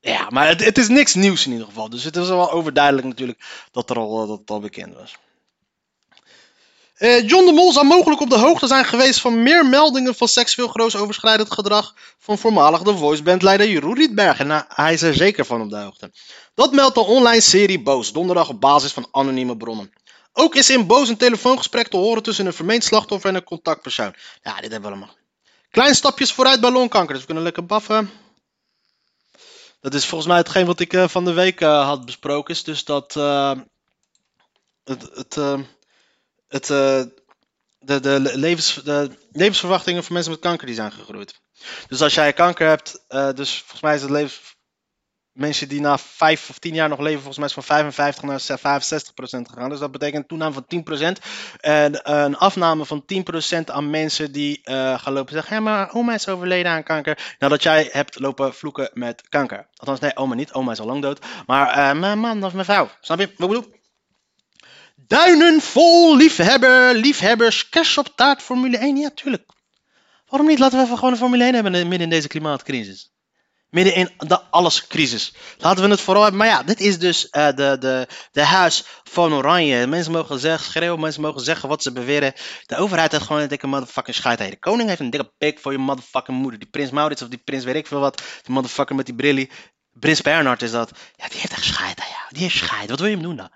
Ja, 0.00 0.30
maar 0.30 0.48
het, 0.48 0.64
het 0.64 0.78
is 0.78 0.88
niks 0.88 1.14
nieuws 1.14 1.46
in 1.46 1.52
ieder 1.52 1.66
geval. 1.66 1.88
Dus 1.88 2.04
het 2.04 2.16
is 2.16 2.28
wel 2.28 2.50
overduidelijk 2.50 3.06
natuurlijk 3.06 3.68
dat, 3.70 3.90
er 3.90 3.96
al, 3.96 4.22
eh, 4.22 4.28
dat 4.28 4.38
het 4.38 4.50
al 4.50 4.60
bekend 4.60 4.94
was. 4.94 5.16
Uh, 7.02 7.28
John 7.28 7.44
de 7.46 7.52
Mol 7.52 7.72
zou 7.72 7.86
mogelijk 7.86 8.20
op 8.20 8.30
de 8.30 8.38
hoogte 8.38 8.66
zijn 8.66 8.84
geweest 8.84 9.20
van 9.20 9.42
meer 9.42 9.66
meldingen 9.66 10.14
van 10.14 10.28
seksueel 10.28 10.68
groosoverschrijdend 10.68 11.52
gedrag 11.52 11.94
van 12.18 12.38
voormalig 12.38 12.82
de 12.82 12.96
voicebandleider 12.96 13.68
Jeroen 13.68 13.94
Rietbergen. 13.94 14.46
Nou, 14.46 14.64
hij 14.68 14.92
is 14.92 15.02
er 15.02 15.14
zeker 15.14 15.44
van 15.44 15.60
op 15.60 15.70
de 15.70 15.76
hoogte. 15.76 16.12
Dat 16.54 16.72
meldt 16.72 16.94
de 16.94 17.00
online 17.00 17.40
serie 17.40 17.82
Boos, 17.82 18.12
donderdag 18.12 18.48
op 18.48 18.60
basis 18.60 18.92
van 18.92 19.08
anonieme 19.10 19.56
bronnen. 19.56 19.92
Ook 20.32 20.54
is 20.54 20.70
in 20.70 20.86
Boos 20.86 21.08
een 21.08 21.16
telefoongesprek 21.16 21.88
te 21.88 21.96
horen 21.96 22.22
tussen 22.22 22.46
een 22.46 22.52
vermeend 22.52 22.84
slachtoffer 22.84 23.30
en 23.30 23.36
een 23.36 23.44
contactpersoon. 23.44 24.14
Ja, 24.42 24.60
dit 24.60 24.72
hebben 24.72 24.90
we 24.90 24.96
allemaal. 24.96 25.16
Kleine 25.70 25.94
stapjes 25.94 26.32
vooruit 26.32 26.60
bij 26.60 26.70
longkanker, 26.70 27.10
dus 27.10 27.20
we 27.20 27.26
kunnen 27.26 27.44
lekker 27.44 27.66
baffen. 27.66 28.10
Dat 29.80 29.94
is 29.94 30.06
volgens 30.06 30.28
mij 30.30 30.38
hetgeen 30.38 30.66
wat 30.66 30.80
ik 30.80 30.92
uh, 30.92 31.08
van 31.08 31.24
de 31.24 31.32
week 31.32 31.60
had 31.60 32.04
besproken. 32.04 32.54
Is 32.54 32.64
dus 32.64 32.84
dat 32.84 33.14
het, 34.84 35.10
het 35.14 35.36
het, 36.52 36.68
uh, 36.68 37.02
de, 37.78 38.00
de, 38.00 38.20
levens, 38.20 38.80
de 38.84 39.10
levensverwachtingen 39.32 40.04
van 40.04 40.14
mensen 40.14 40.32
met 40.32 40.40
kanker 40.40 40.66
die 40.66 40.74
zijn 40.74 40.92
gegroeid. 40.92 41.40
Dus 41.88 42.02
als 42.02 42.14
jij 42.14 42.32
kanker 42.32 42.68
hebt, 42.68 43.04
uh, 43.08 43.32
dus 43.32 43.58
volgens 43.58 43.80
mij 43.80 43.94
is 43.94 44.02
het 44.02 44.10
leven. 44.10 44.50
Mensen 45.32 45.68
die 45.68 45.80
na 45.80 45.98
5 45.98 46.50
of 46.50 46.58
10 46.58 46.74
jaar 46.74 46.88
nog 46.88 46.98
leven, 46.98 47.22
volgens 47.22 47.38
mij 47.38 47.46
is 47.46 47.52
van 47.52 47.62
55 47.62 48.22
naar 48.22 48.40
65 48.40 49.14
procent 49.14 49.48
gegaan. 49.48 49.70
Dus 49.70 49.78
dat 49.78 49.92
betekent 49.92 50.22
een 50.22 50.28
toename 50.28 50.52
van 50.52 50.66
10 50.66 50.82
procent. 50.82 51.18
En 51.60 52.12
een 52.12 52.36
afname 52.36 52.84
van 52.84 53.04
10 53.04 53.22
procent 53.22 53.70
aan 53.70 53.90
mensen 53.90 54.32
die 54.32 54.60
gaan 54.96 55.12
lopen 55.12 55.32
zeggen: 55.32 55.56
Ja, 55.56 55.62
maar 55.62 55.94
oma 55.94 56.14
is 56.14 56.28
overleden 56.28 56.72
aan 56.72 56.82
kanker. 56.82 57.34
Nadat 57.38 57.62
jij 57.62 57.88
hebt 57.92 58.20
lopen 58.20 58.54
vloeken 58.54 58.90
met 58.92 59.28
kanker. 59.28 59.68
Althans, 59.76 60.00
nee, 60.00 60.16
oma 60.16 60.34
niet. 60.34 60.52
Oma 60.52 60.72
is 60.72 60.80
al 60.80 60.86
lang 60.86 61.02
dood. 61.02 61.24
Maar 61.46 61.96
mijn 61.96 62.18
man 62.18 62.44
of 62.44 62.52
mijn 62.52 62.64
vrouw. 62.64 62.90
Snap 63.00 63.18
je? 63.18 63.32
Wat 63.36 63.48
bedoel 63.48 63.81
Duinen 65.06 65.60
vol 65.60 66.16
liefhebber, 66.16 66.94
liefhebbers, 66.94 67.68
cash 67.68 67.96
op 67.96 68.08
taart 68.14 68.42
Formule 68.42 68.78
1. 68.78 68.96
Ja, 68.96 69.10
tuurlijk. 69.14 69.50
Waarom 70.26 70.48
niet? 70.48 70.58
Laten 70.58 70.78
we 70.78 70.84
even 70.84 70.96
gewoon 70.96 71.12
een 71.12 71.18
Formule 71.18 71.44
1 71.44 71.54
hebben 71.54 71.72
midden 71.72 72.00
in 72.00 72.10
deze 72.10 72.28
klimaatcrisis. 72.28 73.10
Midden 73.70 73.94
in 73.94 74.10
de 74.18 74.40
allescrisis. 74.40 75.34
Laten 75.58 75.84
we 75.84 75.90
het 75.90 76.00
vooral 76.00 76.22
hebben. 76.22 76.40
Maar 76.40 76.48
ja, 76.48 76.62
dit 76.62 76.80
is 76.80 76.98
dus 76.98 77.24
uh, 77.30 77.46
de, 77.46 77.76
de, 77.80 78.06
de 78.32 78.44
huis 78.44 78.84
van 79.02 79.32
Oranje. 79.32 79.86
Mensen 79.86 80.12
mogen 80.12 80.38
zeggen, 80.38 80.70
schreeuwen, 80.70 81.00
mensen 81.00 81.22
mogen 81.22 81.40
zeggen 81.40 81.68
wat 81.68 81.82
ze 81.82 81.92
beweren. 81.92 82.32
De 82.66 82.76
overheid 82.76 83.12
heeft 83.12 83.24
gewoon 83.24 83.42
een 83.42 83.48
dikke 83.48 83.66
motherfucking 83.66 84.16
scheid. 84.16 84.38
De 84.38 84.58
koning 84.58 84.88
heeft 84.88 85.00
een 85.00 85.10
dikke 85.10 85.32
pik 85.38 85.58
voor 85.58 85.72
je 85.72 85.78
motherfucking 85.78 86.38
moeder. 86.38 86.58
Die 86.58 86.68
prins 86.68 86.90
Maurits 86.90 87.22
of 87.22 87.28
die 87.28 87.42
prins 87.44 87.64
weet 87.64 87.74
ik 87.74 87.86
veel 87.86 88.00
wat. 88.00 88.22
Die 88.42 88.54
motherfucker 88.54 88.94
met 88.94 89.06
die 89.06 89.14
brillie. 89.14 89.50
Prins 89.92 90.22
Bernhard 90.22 90.62
is 90.62 90.70
dat. 90.70 90.90
Ja, 91.16 91.28
die 91.28 91.40
heeft 91.40 91.52
echt 91.52 91.64
scheid 91.64 92.00
aan 92.00 92.08
jou. 92.08 92.28
Die 92.28 92.42
heeft 92.42 92.56
scheid. 92.56 92.90
Wat 92.90 92.98
wil 92.98 93.08
je 93.08 93.14
hem 93.14 93.24
doen 93.24 93.36
dan? 93.36 93.50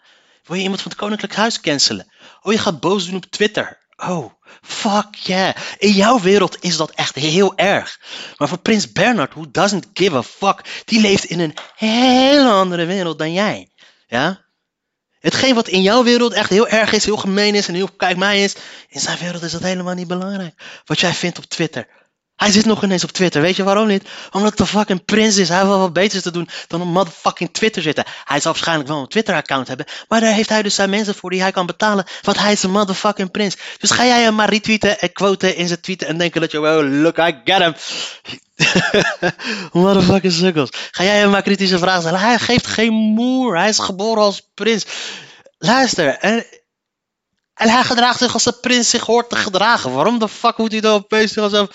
Wil 0.46 0.56
je 0.56 0.62
iemand 0.62 0.82
van 0.82 0.90
het 0.90 1.00
Koninklijk 1.00 1.34
Huis 1.34 1.60
cancelen? 1.60 2.12
Oh, 2.42 2.52
je 2.52 2.58
gaat 2.58 2.80
boos 2.80 3.06
doen 3.06 3.16
op 3.16 3.24
Twitter. 3.24 3.84
Oh, 3.96 4.32
fuck 4.62 5.14
yeah. 5.14 5.54
In 5.78 5.92
jouw 5.92 6.20
wereld 6.20 6.56
is 6.60 6.76
dat 6.76 6.90
echt 6.90 7.14
heel 7.14 7.56
erg. 7.56 8.00
Maar 8.36 8.48
voor 8.48 8.58
Prins 8.58 8.92
Bernard, 8.92 9.32
who 9.32 9.50
doesn't 9.50 9.86
give 9.94 10.16
a 10.16 10.22
fuck, 10.22 10.82
die 10.84 11.00
leeft 11.00 11.24
in 11.24 11.40
een 11.40 11.54
hele 11.74 12.50
andere 12.50 12.84
wereld 12.84 13.18
dan 13.18 13.32
jij. 13.32 13.70
Ja? 14.06 14.44
Hetgeen 15.18 15.54
wat 15.54 15.68
in 15.68 15.82
jouw 15.82 16.02
wereld 16.04 16.32
echt 16.32 16.50
heel 16.50 16.68
erg 16.68 16.92
is, 16.92 17.04
heel 17.04 17.16
gemeen 17.16 17.54
is 17.54 17.68
en 17.68 17.74
heel 17.74 17.90
kijk 17.96 18.16
mij 18.16 18.42
is, 18.42 18.54
in 18.88 19.00
zijn 19.00 19.18
wereld 19.18 19.42
is 19.42 19.52
dat 19.52 19.62
helemaal 19.62 19.94
niet 19.94 20.08
belangrijk. 20.08 20.62
Wat 20.84 21.00
jij 21.00 21.12
vindt 21.12 21.38
op 21.38 21.44
Twitter. 21.44 21.86
Hij 22.36 22.50
zit 22.50 22.64
nog 22.64 22.82
ineens 22.82 23.04
op 23.04 23.10
Twitter. 23.10 23.40
Weet 23.42 23.56
je 23.56 23.62
waarom 23.62 23.86
niet? 23.86 24.08
Omdat 24.30 24.60
een 24.60 24.66
fucking 24.66 25.04
prins 25.04 25.36
is. 25.36 25.48
Hij 25.48 25.56
heeft 25.56 25.68
wel 25.68 25.78
wat 25.78 25.92
beters 25.92 26.22
te 26.22 26.30
doen 26.30 26.48
dan 26.66 26.80
op 26.80 26.86
motherfucking 26.86 27.52
Twitter 27.52 27.82
zitten. 27.82 28.04
Hij 28.24 28.40
zal 28.40 28.52
waarschijnlijk 28.52 28.88
wel 28.88 29.00
een 29.00 29.08
Twitter-account 29.08 29.68
hebben. 29.68 29.86
Maar 30.08 30.20
daar 30.20 30.32
heeft 30.32 30.48
hij 30.48 30.62
dus 30.62 30.74
zijn 30.74 30.90
mensen 30.90 31.14
voor 31.14 31.30
die 31.30 31.40
hij 31.40 31.52
kan 31.52 31.66
betalen. 31.66 32.04
Want 32.22 32.38
hij 32.38 32.52
is 32.52 32.62
een 32.62 32.70
motherfucking 32.70 33.30
prins. 33.30 33.56
Dus 33.78 33.90
ga 33.90 34.04
jij 34.04 34.22
hem 34.22 34.34
maar 34.34 34.48
retweeten 34.48 35.00
en 35.00 35.12
quoten 35.12 35.56
in 35.56 35.66
zijn 35.66 35.80
tweeten. 35.80 36.06
En 36.06 36.18
denken 36.18 36.40
dat 36.40 36.50
je, 36.50 36.58
wow, 36.58 37.02
look, 37.02 37.18
I 37.18 37.40
get 37.44 37.58
him. 37.58 37.74
motherfucking 39.82 40.32
sukkels. 40.32 40.70
Ga 40.90 41.04
jij 41.04 41.18
hem 41.18 41.30
maar 41.30 41.42
kritische 41.42 41.78
vragen 41.78 42.00
stellen. 42.00 42.20
Hij 42.20 42.38
geeft 42.38 42.66
geen 42.66 42.92
moer. 42.92 43.56
Hij 43.56 43.68
is 43.68 43.78
geboren 43.78 44.22
als 44.22 44.48
prins. 44.54 44.84
Luister. 45.58 46.18
En 46.18 46.44
hij 47.54 47.84
gedraagt 47.84 48.18
zich 48.18 48.32
als 48.32 48.44
de 48.44 48.52
prins 48.52 48.90
zich 48.90 49.04
hoort 49.06 49.30
te 49.30 49.36
gedragen. 49.36 49.92
Waarom 49.92 50.18
de 50.18 50.28
fuck 50.28 50.56
moet 50.56 50.72
hij 50.72 50.80
dan 50.80 50.94
opeens 50.94 51.38
alsof 51.38 51.68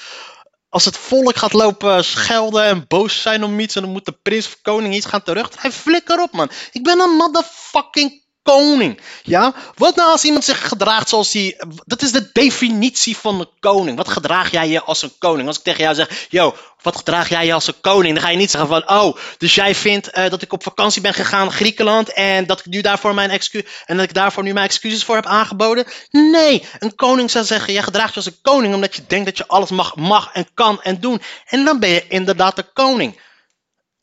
als 0.72 0.86
het 0.86 0.98
volk 0.98 1.36
gaat 1.36 1.54
lopen 1.54 2.04
schelden 2.04 2.64
en 2.64 2.86
boos 2.88 3.22
zijn 3.22 3.44
om 3.44 3.60
iets 3.60 3.76
en 3.76 3.82
dan 3.82 3.92
moet 3.92 4.06
de 4.06 4.20
prins 4.22 4.48
of 4.48 4.62
koning 4.62 4.96
iets 4.96 5.06
gaan 5.06 5.24
terug. 5.24 5.50
Hij 5.62 5.72
flikker 5.72 6.22
op, 6.22 6.32
man. 6.32 6.50
Ik 6.72 6.84
ben 6.84 7.00
een 7.00 7.16
motherfucking 7.16 8.24
koning. 8.44 9.00
Ja? 9.24 9.54
Wat 9.76 9.96
nou 9.96 10.12
als 10.12 10.24
iemand 10.24 10.44
zich 10.44 10.68
gedraagt 10.68 11.10
zoals 11.10 11.34
hij. 11.34 11.62
Dat 11.86 12.02
is 12.02 12.12
de 12.12 12.30
definitie 12.34 13.18
van 13.18 13.40
een 13.40 13.50
koning. 13.60 13.98
Wat 13.98 14.10
gedraag 14.10 14.52
jij 14.52 14.68
je 14.68 14.82
als 14.82 15.02
een 15.02 15.14
koning? 15.18 15.48
Als 15.48 15.58
ik 15.58 15.64
tegen 15.64 15.84
jou 15.84 15.96
zeg, 15.96 16.28
yo, 16.30 16.56
wat 16.82 16.96
gedraag 16.96 17.30
jij 17.30 17.46
je 17.46 17.54
als 17.54 17.68
een 17.68 17.82
koning? 17.82 18.14
Dan 18.14 18.24
ga 18.24 18.30
je 18.30 18.38
niet 18.38 18.52
zeggen 18.52 18.70
van, 18.70 18.90
oh, 18.90 19.18
dus 19.38 19.56
jij 19.56 19.76
vindt 19.76 20.18
uh, 20.18 20.30
dat 20.30 20.42
ik 20.42 20.54
op 20.54 20.64
vakantie 20.64 21.02
ben 21.02 21.14
gegaan 21.14 21.46
naar 21.46 21.56
Griekenland 21.56 22.14
en 22.14 22.46
dat 22.46 22.60
ik 22.60 22.66
nu 22.66 22.82
daarvoor 22.82 23.14
mijn 23.14 23.30
excuus 23.30 23.64
en 23.86 23.96
dat 23.96 24.06
ik 24.06 24.14
daarvoor 24.14 24.44
nu 24.44 24.54
mijn 24.54 24.66
excuses 24.66 25.04
voor 25.04 25.16
heb 25.16 25.26
aangeboden? 25.26 25.86
Nee, 26.12 26.64
een 26.80 26.96
koning 26.96 27.32
zou 27.32 27.46
zeggen, 27.46 27.74
jij 27.74 27.84
gedraagt 27.84 28.10
je 28.10 28.16
als 28.16 28.26
een 28.26 28.42
koning 28.42 28.74
omdat 28.74 28.96
je 28.96 29.02
denkt 29.08 29.26
dat 29.26 29.38
je 29.38 29.48
alles 29.48 29.70
mag, 29.70 29.96
mag 29.96 30.30
en 30.34 30.48
kan 30.54 30.82
en 30.82 31.00
doen. 31.00 31.22
En 31.46 31.66
dan 31.66 31.80
ben 31.80 31.90
je 31.90 32.08
inderdaad 32.08 32.56
de 32.56 32.66
koning. 32.74 33.20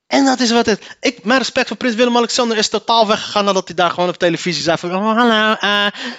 En 0.09 0.25
dat 0.25 0.41
is 0.41 0.51
wat 0.51 0.67
het. 0.67 0.97
Ik, 1.01 1.25
mijn 1.25 1.39
respect 1.39 1.69
voor 1.69 1.77
Prins 1.77 1.95
Willem-Alexander 1.95 2.57
is 2.57 2.69
totaal 2.69 3.07
weggegaan 3.07 3.45
nadat 3.45 3.67
hij 3.67 3.77
daar 3.77 3.91
gewoon 3.91 4.09
op 4.09 4.19
televisie 4.19 4.63
zei 4.63 4.79
van, 4.79 4.95
oh, 4.95 5.17
hallo, 5.17 5.57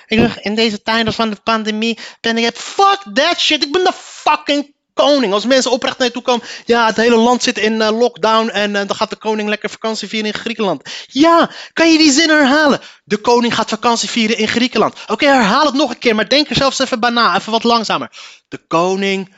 uh, 0.07 0.35
in 0.41 0.55
deze 0.55 0.81
tijden 0.81 1.13
van 1.13 1.29
de 1.29 1.37
pandemie 1.43 1.97
ben 2.21 2.37
ik, 2.37 2.55
fuck 2.55 2.99
that 3.13 3.39
shit, 3.39 3.63
ik 3.63 3.71
ben 3.71 3.83
de 3.83 3.93
fucking 3.93 4.73
koning. 4.93 5.33
Als 5.33 5.45
mensen 5.45 5.71
oprecht 5.71 5.97
naar 5.97 6.07
je 6.07 6.13
toe 6.13 6.21
komen, 6.21 6.45
ja, 6.65 6.85
het 6.85 6.95
hele 6.95 7.15
land 7.15 7.43
zit 7.43 7.57
in 7.57 7.73
uh, 7.73 7.99
lockdown 7.99 8.49
en 8.49 8.69
uh, 8.69 8.75
dan 8.75 8.95
gaat 8.95 9.09
de 9.09 9.15
koning 9.15 9.49
lekker 9.49 9.69
vakantie 9.69 10.07
vieren 10.07 10.31
in 10.31 10.39
Griekenland. 10.39 10.89
Ja, 11.07 11.49
kan 11.73 11.91
je 11.91 11.97
die 11.97 12.11
zin 12.11 12.29
herhalen? 12.29 12.79
De 13.03 13.17
koning 13.17 13.55
gaat 13.55 13.69
vakantie 13.69 14.09
vieren 14.09 14.37
in 14.37 14.47
Griekenland. 14.47 14.95
Oké, 15.07 15.25
herhaal 15.25 15.65
het 15.65 15.73
nog 15.73 15.89
een 15.89 15.97
keer, 15.97 16.15
maar 16.15 16.29
denk 16.29 16.49
er 16.49 16.55
zelfs 16.55 16.79
even 16.79 16.99
bij 16.99 17.09
na, 17.09 17.35
even 17.35 17.51
wat 17.51 17.63
langzamer. 17.63 18.11
De 18.47 18.59
koning 18.67 19.33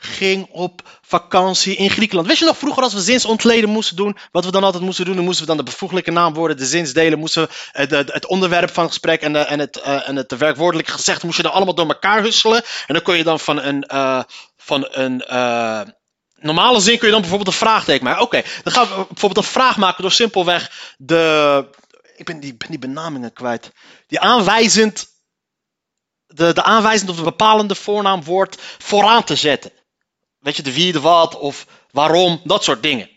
ging 0.00 0.48
op 0.50 0.98
vakantie 1.02 1.76
in 1.76 1.90
Griekenland. 1.90 2.28
Weet 2.28 2.38
je 2.38 2.44
nog 2.44 2.58
vroeger 2.58 2.82
als 2.82 2.92
we 2.92 3.00
zinsontleden 3.00 3.70
moesten 3.70 3.96
doen, 3.96 4.16
wat 4.32 4.44
we 4.44 4.50
dan 4.50 4.64
altijd 4.64 4.82
moesten 4.82 5.04
doen, 5.04 5.14
dan 5.14 5.24
moesten 5.24 5.42
we 5.42 5.54
dan 5.54 5.64
de 5.64 5.70
bevoeglijke 5.70 6.10
naamwoorden, 6.10 6.56
de 6.56 6.66
zinsdelen, 6.66 7.18
moesten 7.18 7.42
we 7.42 7.48
het, 7.72 7.92
eh, 7.92 8.00
het 8.06 8.26
onderwerp 8.26 8.70
van 8.70 8.82
het 8.82 8.92
gesprek 8.92 9.20
en, 9.20 9.48
en, 9.48 9.58
het, 9.58 9.80
uh, 9.86 10.08
en 10.08 10.16
het 10.16 10.34
gezegd 10.84 11.22
moest 11.22 11.36
je 11.36 11.42
dan 11.42 11.52
allemaal 11.52 11.74
door 11.74 11.88
elkaar 11.88 12.22
husselen. 12.22 12.62
En 12.86 12.94
dan 12.94 13.02
kon 13.02 13.16
je 13.16 13.24
dan 13.24 13.40
van 13.40 13.62
een, 13.62 13.84
uh, 13.92 14.22
van 14.56 14.88
een 14.90 15.22
normale 16.40 16.80
zin 16.80 16.98
kun 16.98 17.06
je 17.06 17.12
dan 17.12 17.20
bijvoorbeeld 17.20 17.50
een 17.50 17.66
vraagteken 17.66 18.04
maken. 18.04 18.22
Oké, 18.22 18.42
dan 18.62 18.72
gaan 18.72 18.88
we 18.88 18.94
bijvoorbeeld 18.94 19.46
een 19.46 19.52
vraag 19.52 19.76
maken 19.76 20.02
door 20.02 20.12
simpelweg 20.12 20.94
de, 20.96 21.66
ik 22.16 22.24
ben 22.24 22.40
die, 22.40 22.54
ben 22.54 22.70
die 22.70 22.78
benamingen 22.78 23.32
kwijt, 23.32 23.72
die 24.06 24.20
aanwijzend 24.20 25.16
de, 26.26 26.52
de 26.52 26.62
aanwijzend 26.62 27.10
of 27.10 27.16
de 27.16 27.22
bepalende 27.22 27.74
voornaamwoord 27.74 28.60
vooraan 28.78 29.24
te 29.24 29.36
zetten. 29.36 29.72
Weet 30.48 30.56
je, 30.56 30.62
de 30.62 30.72
wie, 30.72 30.92
de 30.92 31.00
wat 31.00 31.38
of 31.38 31.66
waarom, 31.90 32.40
dat 32.44 32.64
soort 32.64 32.82
dingen. 32.82 33.10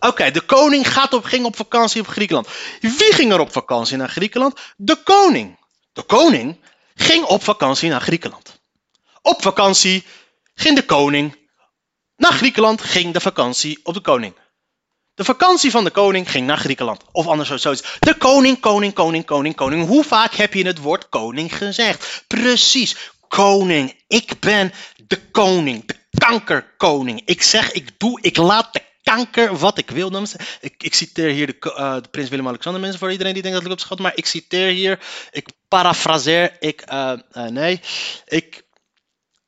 Oké, 0.00 0.30
de 0.30 0.40
koning 0.40 0.92
gaat 0.92 1.12
op, 1.12 1.24
ging 1.24 1.44
op 1.44 1.56
vakantie 1.56 2.00
op 2.00 2.06
Griekenland. 2.06 2.48
Wie 2.80 3.12
ging 3.12 3.32
er 3.32 3.40
op 3.40 3.52
vakantie 3.52 3.96
naar 3.96 4.08
Griekenland? 4.08 4.60
De 4.76 4.96
koning. 4.96 5.58
De 5.92 6.02
koning 6.02 6.60
ging 6.94 7.24
op 7.24 7.44
vakantie 7.44 7.90
naar 7.90 8.00
Griekenland. 8.00 8.60
Op 9.22 9.42
vakantie 9.42 10.04
ging 10.54 10.76
de 10.76 10.84
koning 10.84 11.36
naar 12.16 12.32
Griekenland, 12.32 12.82
ging 12.82 13.12
de 13.12 13.20
vakantie 13.20 13.80
op 13.82 13.94
de 13.94 14.00
koning. 14.00 14.34
De 15.14 15.24
vakantie 15.24 15.70
van 15.70 15.84
de 15.84 15.90
koning 15.90 16.30
ging 16.30 16.46
naar 16.46 16.58
Griekenland. 16.58 17.02
Of 17.10 17.26
anders 17.26 17.48
zoiets. 17.48 17.96
De 17.98 18.14
koning, 18.14 18.60
koning, 18.60 18.94
koning, 18.94 19.24
koning, 19.24 19.54
koning. 19.54 19.86
Hoe 19.86 20.04
vaak 20.04 20.34
heb 20.34 20.54
je 20.54 20.66
het 20.66 20.78
woord 20.78 21.08
koning 21.08 21.56
gezegd? 21.56 22.24
Precies 22.26 22.96
koning. 23.32 24.02
Ik 24.08 24.40
ben 24.40 24.72
de 25.06 25.30
koning. 25.30 25.86
De 25.86 25.96
kankerkoning. 26.18 27.22
Ik 27.24 27.42
zeg, 27.42 27.72
ik 27.72 27.98
doe, 27.98 28.20
ik 28.20 28.36
laat 28.36 28.72
de 28.72 28.82
kanker 29.02 29.56
wat 29.56 29.78
ik 29.78 29.90
wil. 29.90 30.26
Ik, 30.60 30.74
ik 30.82 30.94
citeer 30.94 31.30
hier 31.30 31.46
de, 31.46 31.74
uh, 31.78 31.94
de 31.94 32.08
prins 32.08 32.28
Willem-Alexander 32.28 32.80
mensen 32.80 32.98
voor 32.98 33.10
iedereen 33.10 33.32
die 33.32 33.42
denkt 33.42 33.56
dat 33.56 33.66
ik 33.66 33.72
op 33.72 33.80
schat. 33.80 33.98
Maar 33.98 34.16
ik 34.16 34.26
citeer 34.26 34.70
hier, 34.70 35.00
ik 35.30 35.48
parafraseer, 35.68 36.56
ik, 36.60 36.92
uh, 36.92 37.12
uh, 37.32 37.46
nee, 37.46 37.80
ik 38.26 38.62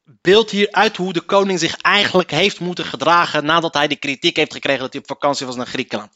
beeld 0.04 0.50
hier 0.50 0.68
uit 0.70 0.96
hoe 0.96 1.12
de 1.12 1.20
koning 1.20 1.58
zich 1.58 1.76
eigenlijk 1.76 2.30
heeft 2.30 2.61
moeten 2.61 2.84
gedragen 2.84 3.44
nadat 3.44 3.75
hij 3.75 3.88
de 3.88 3.96
kritiek 3.96 4.37
heeft 4.37 4.52
gekregen 4.52 4.80
dat 4.80 4.92
hij 4.92 5.02
op 5.02 5.08
vakantie 5.08 5.46
was 5.46 5.56
naar 5.56 5.66
Griekenland. 5.66 6.12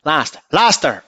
Laatste, 0.00 0.40
laatste. 0.48 1.02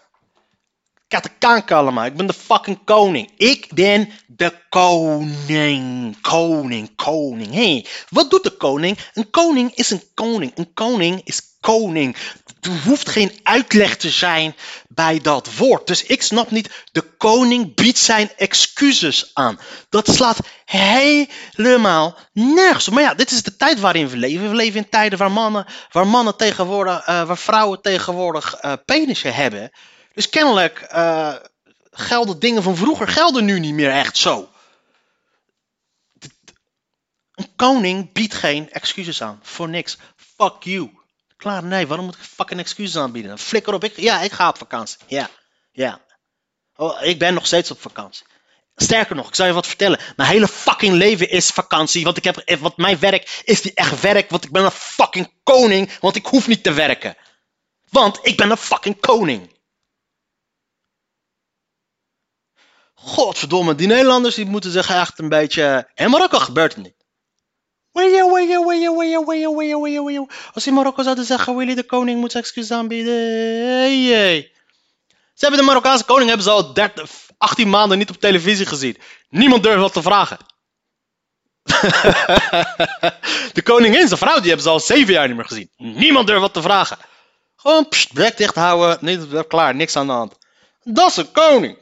Allemaal. 1.66 2.04
Ik 2.04 2.16
ben 2.16 2.26
de 2.26 2.32
fucking 2.32 2.78
koning. 2.84 3.30
Ik 3.36 3.74
ben 3.74 4.10
de 4.26 4.52
koning. 4.68 6.20
Koning, 6.20 6.96
koning. 6.96 7.52
Hey, 7.52 7.86
wat 8.08 8.30
doet 8.30 8.42
de 8.42 8.56
koning? 8.56 8.98
Een 9.12 9.30
koning 9.30 9.74
is 9.74 9.90
een 9.90 10.02
koning. 10.14 10.52
Een 10.54 10.72
koning 10.74 11.20
is 11.24 11.40
koning. 11.60 12.16
Er 12.60 12.82
hoeft 12.84 13.08
geen 13.08 13.32
uitleg 13.42 13.96
te 13.96 14.10
zijn 14.10 14.54
bij 14.88 15.20
dat 15.22 15.56
woord. 15.56 15.86
Dus 15.86 16.02
ik 16.02 16.22
snap 16.22 16.50
niet, 16.50 16.84
de 16.92 17.02
koning 17.02 17.74
biedt 17.74 17.98
zijn 17.98 18.30
excuses 18.36 19.30
aan. 19.34 19.58
Dat 19.88 20.08
slaat 20.08 20.38
helemaal 20.64 22.18
nergens. 22.32 22.88
Maar 22.88 23.02
ja, 23.02 23.14
dit 23.14 23.30
is 23.30 23.42
de 23.42 23.56
tijd 23.56 23.80
waarin 23.80 24.08
we 24.08 24.16
leven. 24.16 24.50
We 24.50 24.56
leven 24.56 24.80
in 24.80 24.88
tijden 24.88 25.18
waar 25.18 25.32
mannen, 25.32 25.66
waar 25.90 26.06
mannen 26.06 26.36
tegenwoordig, 26.36 27.08
uh, 27.08 27.22
waar 27.22 27.38
vrouwen 27.38 27.80
tegenwoordig 27.80 28.64
uh, 28.64 28.72
penissen 28.84 29.34
hebben. 29.34 29.70
Dus 30.14 30.28
kennelijk 30.28 30.86
uh, 30.92 31.34
gelden 31.90 32.38
dingen 32.38 32.62
van 32.62 32.76
vroeger 32.76 33.08
gelden 33.08 33.44
nu 33.44 33.60
niet 33.60 33.74
meer 33.74 33.90
echt 33.90 34.16
zo. 34.16 34.48
Een 37.34 37.54
koning 37.56 38.12
biedt 38.12 38.34
geen 38.34 38.70
excuses 38.70 39.22
aan. 39.22 39.40
Voor 39.42 39.68
niks. 39.68 39.96
Fuck 40.36 40.62
you. 40.62 40.90
Klaar, 41.36 41.64
nee. 41.64 41.86
Waarom 41.86 42.06
moet 42.06 42.14
ik 42.14 42.22
fucking 42.22 42.60
excuses 42.60 42.96
aanbieden? 42.96 43.38
Flikker 43.38 43.74
op. 43.74 43.84
Ik, 43.84 43.96
ja, 43.96 44.20
ik 44.20 44.32
ga 44.32 44.48
op 44.48 44.58
vakantie. 44.58 44.98
Ja, 45.06 45.30
ja. 45.72 46.00
Oh, 46.76 47.02
ik 47.02 47.18
ben 47.18 47.34
nog 47.34 47.46
steeds 47.46 47.70
op 47.70 47.80
vakantie. 47.80 48.26
Sterker 48.76 49.16
nog, 49.16 49.28
ik 49.28 49.34
zal 49.34 49.46
je 49.46 49.52
wat 49.52 49.66
vertellen. 49.66 50.00
Mijn 50.16 50.28
hele 50.28 50.48
fucking 50.48 50.94
leven 50.94 51.30
is 51.30 51.50
vakantie. 51.50 52.04
Want 52.04 52.16
ik 52.16 52.24
heb, 52.24 52.58
wat 52.60 52.76
mijn 52.76 52.98
werk 52.98 53.42
is 53.44 53.62
die 53.62 53.74
echt 53.74 54.00
werk. 54.00 54.30
Want 54.30 54.44
ik 54.44 54.50
ben 54.50 54.64
een 54.64 54.70
fucking 54.70 55.32
koning. 55.42 55.98
Want 56.00 56.16
ik 56.16 56.26
hoef 56.26 56.46
niet 56.46 56.62
te 56.62 56.72
werken. 56.72 57.16
Want 57.88 58.18
ik 58.22 58.36
ben 58.36 58.50
een 58.50 58.56
fucking 58.56 59.00
koning. 59.00 59.53
Godverdomme, 63.06 63.74
die 63.74 63.86
Nederlanders 63.86 64.34
die 64.34 64.46
moeten 64.46 64.70
zich 64.70 64.90
echt 64.90 65.18
een 65.18 65.28
beetje. 65.28 65.90
In 65.94 66.10
Marokko 66.10 66.38
gebeurt 66.38 66.74
het 66.74 66.84
niet. 66.84 66.94
Als 70.52 70.66
in 70.66 70.74
Marokko 70.74 71.02
zouden 71.02 71.24
zeggen, 71.24 71.56
Willy 71.56 71.74
de 71.74 71.82
koning 71.82 72.20
moet 72.20 72.34
excuses 72.34 72.76
aanbieden. 72.76 73.14
Ze 75.34 75.40
hebben 75.40 75.60
de 75.60 75.66
Marokkaanse 75.66 76.04
koning 76.04 76.28
hebben 76.28 76.46
ze 76.46 76.52
al 76.52 76.72
30, 76.72 77.10
18 77.38 77.70
maanden 77.70 77.98
niet 77.98 78.10
op 78.10 78.16
televisie 78.20 78.66
gezien. 78.66 78.96
Niemand 79.28 79.62
durft 79.62 79.80
wat 79.80 79.92
te 79.92 80.02
vragen. 80.02 80.38
de 83.52 83.62
koningin, 83.64 84.06
zijn 84.06 84.18
vrouw, 84.18 84.36
die 84.38 84.46
hebben 84.46 84.62
ze 84.62 84.68
al 84.68 84.80
7 84.80 85.12
jaar 85.12 85.26
niet 85.26 85.36
meer 85.36 85.44
gezien. 85.44 85.70
Niemand 85.76 86.26
durft 86.26 86.42
wat 86.42 86.52
te 86.52 86.62
vragen. 86.62 86.98
Gewoon 87.56 87.88
pst, 87.88 88.12
bek 88.12 88.36
dicht 88.36 88.54
houden. 88.54 88.98
Nee, 89.00 89.46
klaar, 89.46 89.74
niks 89.74 89.96
aan 89.96 90.06
de 90.06 90.12
hand. 90.12 90.36
Dat 90.82 91.10
is 91.10 91.16
een 91.16 91.32
koning. 91.32 91.78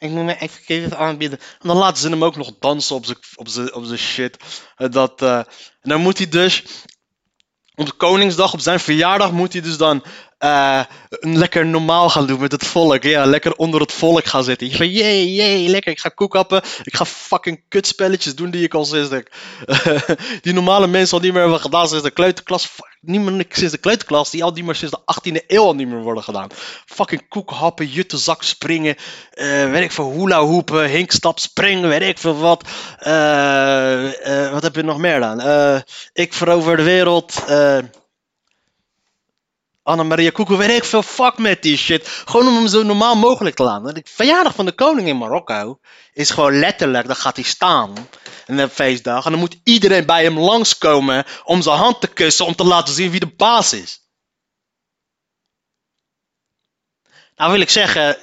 Ik 0.00 0.10
moet 0.10 0.24
me 0.24 0.38
even 0.38 0.98
aanbieden. 0.98 1.38
En 1.38 1.68
dan 1.68 1.76
laten 1.76 2.02
ze 2.02 2.08
hem 2.08 2.24
ook 2.24 2.36
nog 2.36 2.52
dansen 2.58 2.96
op 2.96 3.04
zijn 3.48 3.74
op 3.74 3.84
op 3.84 3.96
shit. 3.96 4.36
Dat, 4.76 5.22
uh, 5.22 5.36
en 5.38 5.46
dan 5.80 6.00
moet 6.00 6.18
hij 6.18 6.28
dus. 6.28 6.64
Op 7.74 7.98
Koningsdag, 7.98 8.52
op 8.52 8.60
zijn 8.60 8.80
verjaardag, 8.80 9.32
moet 9.32 9.52
hij 9.52 9.62
dus 9.62 9.76
dan 9.76 10.04
eh, 10.40 10.80
lekker 11.20 11.66
normaal 11.66 12.10
gaan 12.10 12.26
doen 12.26 12.40
met 12.40 12.52
het 12.52 12.66
volk. 12.66 13.02
Ja, 13.02 13.24
lekker 13.24 13.54
onder 13.54 13.80
het 13.80 13.92
volk 13.92 14.24
gaan 14.26 14.44
zitten. 14.44 14.68
Je 14.70 14.76
van, 14.76 14.90
jee, 14.90 15.34
jee, 15.34 15.68
lekker. 15.68 15.92
Ik 15.92 16.00
ga 16.00 16.08
koekappen. 16.08 16.62
Ik 16.82 16.96
ga 16.96 17.04
fucking 17.04 17.62
kutspelletjes 17.68 18.34
doen 18.34 18.50
die 18.50 18.64
ik 18.64 18.74
al 18.74 18.84
sinds 18.84 19.08
de, 19.08 19.26
die 20.42 20.52
normale 20.52 20.86
mensen 20.86 21.16
al 21.16 21.22
niet 21.22 21.32
meer 21.32 21.42
hebben 21.42 21.60
gedaan 21.60 21.88
sinds 21.88 22.04
de 22.04 22.10
kleuterklas. 22.10 22.66
Fuck, 22.66 22.96
niet 23.00 23.20
meer 23.20 23.44
sinds 23.48 23.72
de 23.72 23.78
kleuterklas. 23.78 24.30
Die 24.30 24.44
al 24.44 24.50
niet 24.50 24.64
meer 24.64 24.74
sinds 24.74 24.94
de 24.94 25.40
18e 25.40 25.46
eeuw 25.46 25.64
al 25.64 25.74
niet 25.74 25.88
meer 25.88 26.02
worden 26.02 26.22
gedaan. 26.22 26.48
Fucking 26.86 27.28
koekhappen, 27.28 27.86
juttenzak 27.86 28.42
springen. 28.42 28.96
eh 29.30 29.70
weet 29.70 29.84
ik 29.84 29.92
veel, 29.92 30.12
hula 30.12 30.42
hoepen, 30.42 30.88
hinkstap 30.88 31.38
springen, 31.38 31.88
weet 31.88 32.02
ik 32.02 32.18
veel 32.18 32.36
wat. 32.36 32.68
Eh, 32.98 34.52
wat 34.52 34.62
heb 34.62 34.74
je 34.74 34.82
nog 34.82 34.98
meer 34.98 35.20
dan? 35.20 35.42
Ik 36.12 36.32
verover 36.34 36.76
de 36.76 36.82
wereld. 36.82 37.44
Anna-Maria 39.90 40.30
Koekoe, 40.30 40.56
weet 40.56 40.70
ik 40.70 40.84
veel, 40.84 41.02
fuck 41.02 41.38
met 41.38 41.62
die 41.62 41.76
shit. 41.76 42.08
Gewoon 42.08 42.48
om 42.48 42.54
hem 42.54 42.66
zo 42.68 42.82
normaal 42.82 43.16
mogelijk 43.16 43.56
te 43.56 43.62
laten. 43.62 43.94
De 43.94 44.02
verjaardag 44.04 44.54
van 44.54 44.64
de 44.64 44.72
koning 44.72 45.08
in 45.08 45.18
Marokko 45.18 45.80
is 46.12 46.30
gewoon 46.30 46.58
letterlijk, 46.58 47.06
dan 47.06 47.16
gaat 47.16 47.36
hij 47.36 47.44
staan. 47.44 48.08
En 48.46 48.58
een 48.58 48.68
feestdag. 48.68 49.24
En 49.24 49.30
dan 49.30 49.40
moet 49.40 49.60
iedereen 49.64 50.06
bij 50.06 50.22
hem 50.22 50.38
langskomen 50.38 51.24
om 51.44 51.62
zijn 51.62 51.78
hand 51.78 52.00
te 52.00 52.06
kussen 52.06 52.46
om 52.46 52.54
te 52.54 52.64
laten 52.64 52.94
zien 52.94 53.10
wie 53.10 53.20
de 53.20 53.34
baas 53.36 53.72
is. 53.72 54.08
Nou 57.36 57.52
wil 57.52 57.60
ik 57.60 57.70
zeggen, 57.70 58.16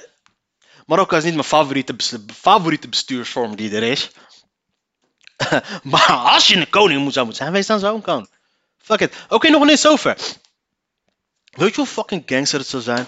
Marokko 0.86 1.16
is 1.16 1.24
niet 1.24 1.34
mijn 1.34 1.46
favoriete, 1.46 1.94
favoriete 2.34 2.88
bestuursvorm 2.88 3.56
die 3.56 3.74
er 3.74 3.82
is. 3.82 4.10
maar 5.82 6.12
als 6.12 6.46
je 6.46 6.56
een 6.56 6.70
koning 6.70 7.12
zou 7.12 7.24
moeten 7.26 7.44
zijn, 7.44 7.52
wees 7.52 7.66
dan 7.66 7.78
zo'n 7.78 8.02
koning. 8.02 8.30
Fuck 8.78 9.00
it. 9.00 9.14
Oké, 9.28 9.48
nog 9.48 9.64
niet 9.64 9.78
zover. 9.78 10.16
Weet 11.58 11.74
je 11.74 11.76
hoe 11.80 11.86
fucking 11.86 12.22
gangster 12.26 12.58
het 12.58 12.68
zou 12.68 12.82
zijn? 12.82 13.06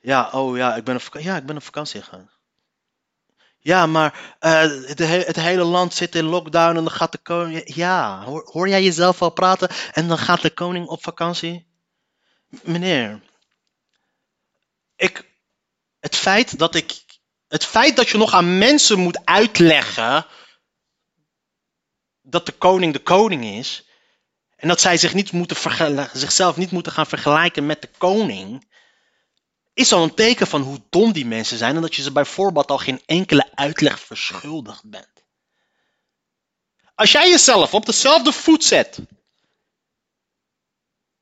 Ja, 0.00 0.30
oh 0.30 0.56
ja, 0.56 0.74
ik 0.76 0.84
ben 0.84 0.96
op, 0.96 1.20
ja, 1.20 1.36
ik 1.36 1.46
ben 1.46 1.56
op 1.56 1.62
vakantie 1.62 2.02
gegaan. 2.02 2.30
Ja, 3.58 3.86
maar 3.86 4.36
eh, 4.38 4.60
het, 4.60 4.98
he- 4.98 5.24
het 5.26 5.36
hele 5.36 5.64
land 5.64 5.94
zit 5.94 6.14
in 6.14 6.24
lockdown 6.24 6.76
en 6.76 6.84
dan 6.84 6.90
gaat 6.90 7.12
de 7.12 7.18
koning... 7.18 7.74
Ja, 7.74 8.24
hoor, 8.24 8.48
hoor 8.52 8.68
jij 8.68 8.82
jezelf 8.82 9.22
al 9.22 9.30
praten 9.30 9.68
en 9.92 10.08
dan 10.08 10.18
gaat 10.18 10.42
de 10.42 10.50
koning 10.50 10.86
op 10.86 11.02
vakantie? 11.02 11.66
Meneer, 12.62 13.20
ik, 14.96 15.24
het 16.00 16.16
feit 16.16 16.58
dat 16.58 16.74
ik... 16.74 17.04
Het 17.48 17.64
feit 17.64 17.96
dat 17.96 18.08
je 18.08 18.18
nog 18.18 18.32
aan 18.32 18.58
mensen 18.58 18.98
moet 18.98 19.24
uitleggen 19.24 20.26
dat 22.22 22.46
de 22.46 22.52
koning 22.52 22.92
de 22.92 23.02
koning 23.02 23.44
is... 23.44 23.86
En 24.62 24.68
dat 24.68 24.80
zij 24.80 24.96
zich 24.96 25.14
niet 25.14 25.32
moeten 25.32 25.56
zichzelf 26.12 26.56
niet 26.56 26.70
moeten 26.70 26.92
gaan 26.92 27.06
vergelijken 27.06 27.66
met 27.66 27.82
de 27.82 27.90
koning. 27.98 28.70
Is 29.74 29.92
al 29.92 30.02
een 30.02 30.14
teken 30.14 30.46
van 30.46 30.62
hoe 30.62 30.82
dom 30.90 31.12
die 31.12 31.26
mensen 31.26 31.58
zijn. 31.58 31.76
En 31.76 31.82
dat 31.82 31.94
je 31.94 32.02
ze 32.02 32.12
bij 32.12 32.24
voorbaat 32.24 32.70
al 32.70 32.78
geen 32.78 33.02
enkele 33.06 33.50
uitleg 33.54 34.00
verschuldigd 34.00 34.90
bent. 34.90 35.24
Als 36.94 37.12
jij 37.12 37.30
jezelf 37.30 37.74
op 37.74 37.86
dezelfde 37.86 38.32
voet 38.32 38.64
zet. 38.64 38.98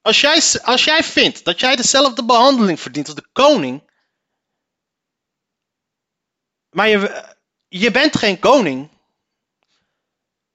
Als 0.00 0.20
jij, 0.20 0.42
als 0.62 0.84
jij 0.84 1.04
vindt 1.04 1.44
dat 1.44 1.60
jij 1.60 1.76
dezelfde 1.76 2.24
behandeling 2.24 2.80
verdient 2.80 3.06
als 3.06 3.16
de 3.16 3.28
koning. 3.32 3.90
Maar 6.70 6.88
je, 6.88 7.34
je 7.68 7.90
bent 7.90 8.16
geen 8.16 8.38
koning. 8.38 8.90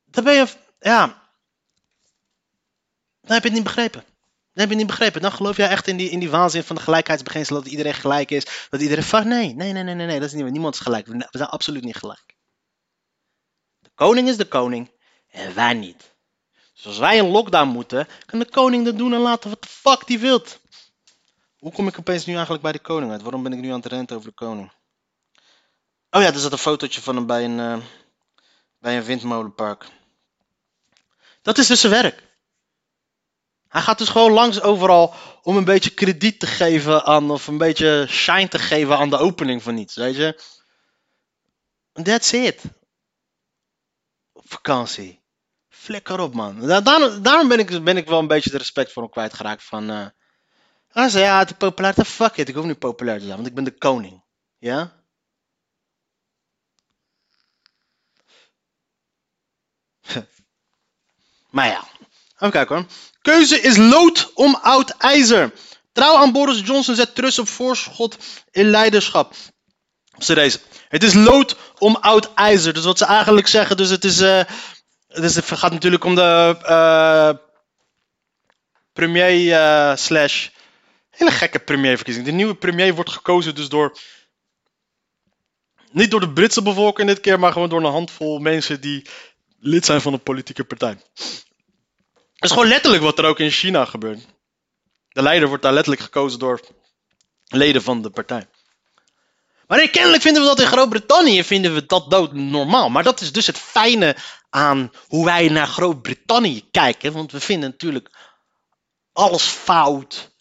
Dan 0.05 0.23
ben 0.23 0.33
je. 0.33 0.47
Ja. 0.79 1.23
Dan 3.25 3.33
heb 3.33 3.43
je 3.43 3.49
het 3.49 3.57
niet 3.57 3.63
begrepen. 3.63 4.03
Dan 4.53 4.63
heb 4.63 4.69
je 4.69 4.75
niet 4.75 4.87
begrepen. 4.87 5.21
Dan 5.21 5.31
geloof 5.31 5.57
jij 5.57 5.69
echt 5.69 5.87
in 5.87 5.97
die, 5.97 6.09
in 6.09 6.19
die 6.19 6.29
waanzin 6.29 6.63
van 6.63 6.75
de 6.75 6.81
gelijkheidsbeginsel 6.81 7.55
dat 7.55 7.71
iedereen 7.71 7.93
gelijk 7.93 8.31
is. 8.31 8.67
Dat 8.69 8.81
iedereen 8.81 9.27
nee, 9.27 9.53
nee, 9.53 9.73
nee, 9.73 9.83
nee, 9.83 9.95
nee, 9.95 10.19
dat 10.19 10.27
is 10.27 10.33
niet. 10.33 10.51
Niemand 10.51 10.73
is 10.73 10.79
gelijk. 10.79 11.07
We 11.07 11.27
zijn 11.31 11.49
absoluut 11.49 11.83
niet 11.83 11.95
gelijk. 11.95 12.35
De 13.79 13.89
koning 13.95 14.27
is 14.27 14.37
de 14.37 14.47
koning 14.47 14.91
en 15.27 15.55
wij 15.55 15.73
niet. 15.73 16.13
Dus 16.73 16.85
als 16.85 16.97
wij 16.97 17.17
in 17.17 17.27
lockdown 17.27 17.67
moeten, 17.67 18.07
kan 18.25 18.39
de 18.39 18.49
koning 18.49 18.85
dat 18.85 18.97
doen 18.97 19.13
en 19.13 19.19
laten 19.19 19.49
wat 19.49 19.61
de 19.61 19.67
fuck 19.67 20.07
die 20.07 20.19
wilt. 20.19 20.59
Hoe 21.57 21.71
kom 21.71 21.87
ik 21.87 21.99
opeens 21.99 22.25
nu 22.25 22.33
eigenlijk 22.33 22.63
bij 22.63 22.71
de 22.71 22.79
koning 22.79 23.11
uit? 23.11 23.21
Waarom 23.21 23.43
ben 23.43 23.53
ik 23.53 23.59
nu 23.59 23.69
aan 23.69 23.79
het 23.79 23.85
renten 23.85 24.15
over 24.15 24.29
de 24.29 24.35
koning? 24.35 24.71
Oh 26.09 26.21
ja, 26.21 26.27
er 26.27 26.39
zat 26.39 26.51
een 26.51 26.57
fotootje 26.57 27.01
van 27.01 27.15
hem 27.15 27.25
bij 27.25 27.45
een, 27.45 27.59
eh, 27.59 27.77
bij 28.79 28.97
een 28.97 29.03
windmolenpark. 29.03 29.85
Dat 31.41 31.57
is 31.57 31.67
dus 31.67 31.79
zijn 31.79 31.93
werk. 31.93 32.24
Hij 33.75 33.83
gaat 33.83 33.97
dus 33.97 34.09
gewoon 34.09 34.31
langs 34.31 34.61
overal 34.61 35.13
om 35.41 35.57
een 35.57 35.63
beetje 35.65 35.89
krediet 35.89 36.39
te 36.39 36.47
geven 36.47 37.03
aan, 37.05 37.31
of 37.31 37.47
een 37.47 37.57
beetje 37.57 38.05
shine 38.09 38.47
te 38.47 38.59
geven 38.59 38.97
aan 38.97 39.09
de 39.09 39.17
opening 39.17 39.63
van 39.63 39.77
iets, 39.77 39.95
weet 39.95 40.15
je. 40.15 40.39
That's 42.03 42.31
it. 42.33 42.61
Vakantie. 44.33 45.23
Flikker 45.69 46.19
op, 46.19 46.33
man. 46.33 46.59
Da- 46.67 46.81
Daarom, 47.21 47.47
ben, 47.47 47.59
ik, 47.59 47.83
ben 47.83 47.97
ik 47.97 48.07
wel 48.07 48.19
een 48.19 48.27
beetje 48.27 48.49
de 48.49 48.57
respect 48.57 48.91
voor 48.91 49.01
hem 49.01 49.11
kwijtgeraakt 49.11 49.63
van... 49.63 49.89
eh 49.89 50.05
hij 50.87 51.09
zei, 51.09 51.23
ja, 51.23 51.45
de 51.45 51.55
populariteit, 51.55 52.07
fuck 52.07 52.37
it, 52.37 52.49
ik 52.49 52.55
hoef 52.55 52.65
niet 52.65 52.79
populair 52.79 53.17
te 53.19 53.23
zijn, 53.25 53.35
want 53.35 53.47
ik 53.47 53.55
ben 53.55 53.63
de 53.63 53.77
koning. 53.77 54.23
Ja? 54.57 54.91
maar 61.51 61.67
ja, 61.67 61.84
even 62.47 62.65
kijken 62.65 62.75
hoor. 62.75 62.85
Keuze 63.21 63.61
is 63.61 63.77
lood 63.77 64.31
om 64.33 64.55
oud 64.55 64.89
ijzer. 64.89 65.51
Trouw 65.91 66.15
aan 66.15 66.31
Boris 66.31 66.59
Johnson 66.59 66.95
zet 66.95 67.15
trust 67.15 67.39
op 67.39 67.47
voorschot 67.47 68.17
in 68.51 68.69
leiderschap. 68.69 69.33
Ze 70.17 70.33
deze. 70.33 70.59
Het 70.87 71.03
is 71.03 71.13
lood 71.13 71.57
om 71.77 71.95
oud 71.95 72.33
ijzer. 72.33 72.73
Dus 72.73 72.83
wat 72.85 72.97
ze 72.97 73.05
eigenlijk 73.05 73.47
zeggen, 73.47 73.77
dus 73.77 73.89
het 73.89 74.03
is. 74.03 74.19
eh, 74.21 74.43
dus 75.07 75.35
het 75.35 75.45
gaat 75.45 75.71
natuurlijk 75.71 76.03
om 76.03 76.15
de 76.15 76.57
eh, 76.61 77.33
premier 78.93 79.53
eh, 79.53 79.95
slash. 79.95 80.47
Hele 81.09 81.31
gekke 81.31 81.59
premierverkiezing. 81.59 82.25
De 82.25 82.31
nieuwe 82.31 82.55
premier 82.55 82.95
wordt 82.95 83.09
gekozen 83.09 83.55
dus 83.55 83.69
door. 83.69 83.97
Niet 85.91 86.11
door 86.11 86.19
de 86.19 86.33
Britse 86.33 86.61
bevolking 86.61 87.07
dit 87.07 87.19
keer, 87.19 87.39
maar 87.39 87.51
gewoon 87.51 87.69
door 87.69 87.83
een 87.83 87.91
handvol 87.91 88.39
mensen 88.39 88.81
die 88.81 89.07
lid 89.59 89.85
zijn 89.85 90.01
van 90.01 90.13
een 90.13 90.23
politieke 90.23 90.63
partij. 90.63 90.97
Dat 92.35 92.49
is 92.49 92.51
gewoon 92.51 92.67
letterlijk 92.67 93.03
wat 93.03 93.19
er 93.19 93.25
ook 93.25 93.39
in 93.39 93.51
China 93.51 93.85
gebeurt. 93.85 94.25
De 95.07 95.21
leider 95.21 95.47
wordt 95.47 95.63
daar 95.63 95.73
letterlijk 95.73 96.03
gekozen 96.03 96.39
door 96.39 96.59
leden 97.45 97.81
van 97.81 98.01
de 98.01 98.09
partij. 98.09 98.47
Maar 99.67 99.89
kennelijk 99.89 100.21
vinden 100.21 100.41
we 100.41 100.47
dat 100.47 100.59
in 100.59 100.67
Groot-Brittannië 100.67 101.43
vinden 101.43 101.73
we 101.73 101.85
dat 101.85 102.11
dood 102.11 102.33
normaal. 102.33 102.89
Maar 102.89 103.03
dat 103.03 103.21
is 103.21 103.31
dus 103.31 103.47
het 103.47 103.57
fijne 103.57 104.15
aan 104.49 104.91
hoe 105.07 105.25
wij 105.25 105.49
naar 105.49 105.67
Groot-Brittannië 105.67 106.69
kijken. 106.71 107.13
Want 107.13 107.31
we 107.31 107.39
vinden 107.39 107.69
natuurlijk 107.69 108.09
alles 109.13 109.43
fout 109.43 110.33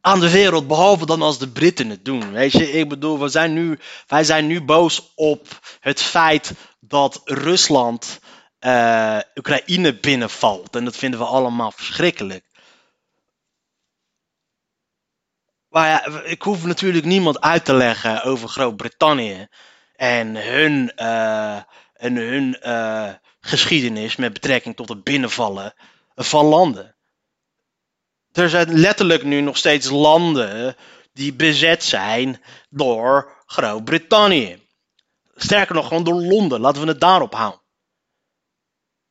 aan 0.00 0.20
de 0.20 0.30
wereld, 0.30 0.66
behalve 0.66 1.06
dan 1.06 1.22
als 1.22 1.38
de 1.38 1.48
Britten 1.48 1.90
het 1.90 2.04
doen. 2.04 2.32
Weet 2.32 2.52
je, 2.52 2.72
ik 2.72 2.88
bedoel, 2.88 3.18
we 3.18 3.28
zijn 3.28 3.52
nu, 3.52 3.78
wij 4.06 4.24
zijn 4.24 4.46
nu 4.46 4.60
boos 4.60 5.12
op 5.14 5.60
het 5.80 6.02
feit 6.02 6.52
dat 6.80 7.20
Rusland 7.24 8.20
eh, 8.64 9.18
Oekraïne 9.34 9.94
binnenvalt. 9.94 10.76
En 10.76 10.84
dat 10.84 10.96
vinden 10.96 11.20
we 11.20 11.26
allemaal 11.26 11.70
verschrikkelijk. 11.70 12.44
Maar 15.68 15.88
ja, 15.88 16.22
ik 16.24 16.42
hoef 16.42 16.64
natuurlijk 16.64 17.04
niemand 17.04 17.40
uit 17.40 17.64
te 17.64 17.74
leggen 17.74 18.22
over 18.22 18.48
Groot-Brittannië 18.48 19.48
en 19.96 20.36
hun, 20.36 20.94
eh, 20.94 21.56
en 21.94 22.16
hun 22.16 22.60
eh, 22.60 23.12
geschiedenis 23.40 24.16
met 24.16 24.32
betrekking 24.32 24.76
tot 24.76 24.88
het 24.88 25.04
binnenvallen 25.04 25.74
van 26.14 26.44
landen. 26.44 26.96
Er 28.32 28.48
zijn 28.48 28.78
letterlijk 28.78 29.22
nu 29.22 29.40
nog 29.40 29.56
steeds 29.56 29.90
landen 29.90 30.76
die 31.12 31.34
bezet 31.34 31.82
zijn 31.82 32.42
door 32.70 33.42
Groot-Brittannië. 33.46 34.62
Sterker 35.34 35.74
nog, 35.74 35.88
gewoon 35.88 36.04
door 36.04 36.22
Londen. 36.22 36.60
Laten 36.60 36.82
we 36.82 36.88
het 36.88 37.00
daarop 37.00 37.34
houden. 37.34 37.63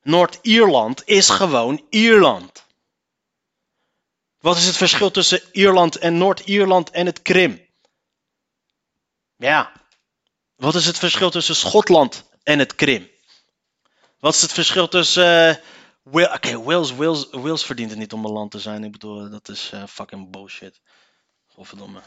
Noord-Ierland 0.04 1.02
is 1.06 1.30
gewoon 1.30 1.86
Ierland. 1.90 2.66
Wat 4.40 4.58
is 4.58 4.66
het 4.66 4.78
verschil 4.78 5.12
tussen 5.12 5.42
Ierland 5.52 5.96
en 5.98 6.18
Noord-Ierland 6.18 6.90
en 6.90 7.06
het 7.06 7.22
Krim? 7.22 7.62
Ja. 9.36 9.72
Wat 10.56 10.76
is 10.76 10.86
het 10.86 10.98
verschil 10.98 11.30
tussen 11.30 11.56
Schotland 11.56 12.24
en 12.44 12.60
het 12.60 12.76
Krim? 12.76 13.10
Wat 14.20 14.34
is 14.34 14.42
het 14.42 14.52
verschil 14.52 14.88
tussen. 14.88 15.50
eh, 15.50 15.56
Wil- 16.04 16.34
Oké, 16.34 16.62
Wales, 16.64 16.92
Wales, 16.96 17.28
Wales 17.32 17.64
verdient 17.66 17.90
het 17.90 18.00
niet 18.00 18.14
om 18.14 18.26
een 18.26 18.32
land 18.32 18.52
te 18.52 18.60
zijn. 18.60 18.84
Ik 18.84 18.92
bedoel, 18.92 19.30
dat 19.30 19.50
is 19.50 19.70
eh, 19.74 19.84
fucking 19.88 20.32
bullshit. 20.32 20.82
Godverdomme. 21.48 22.02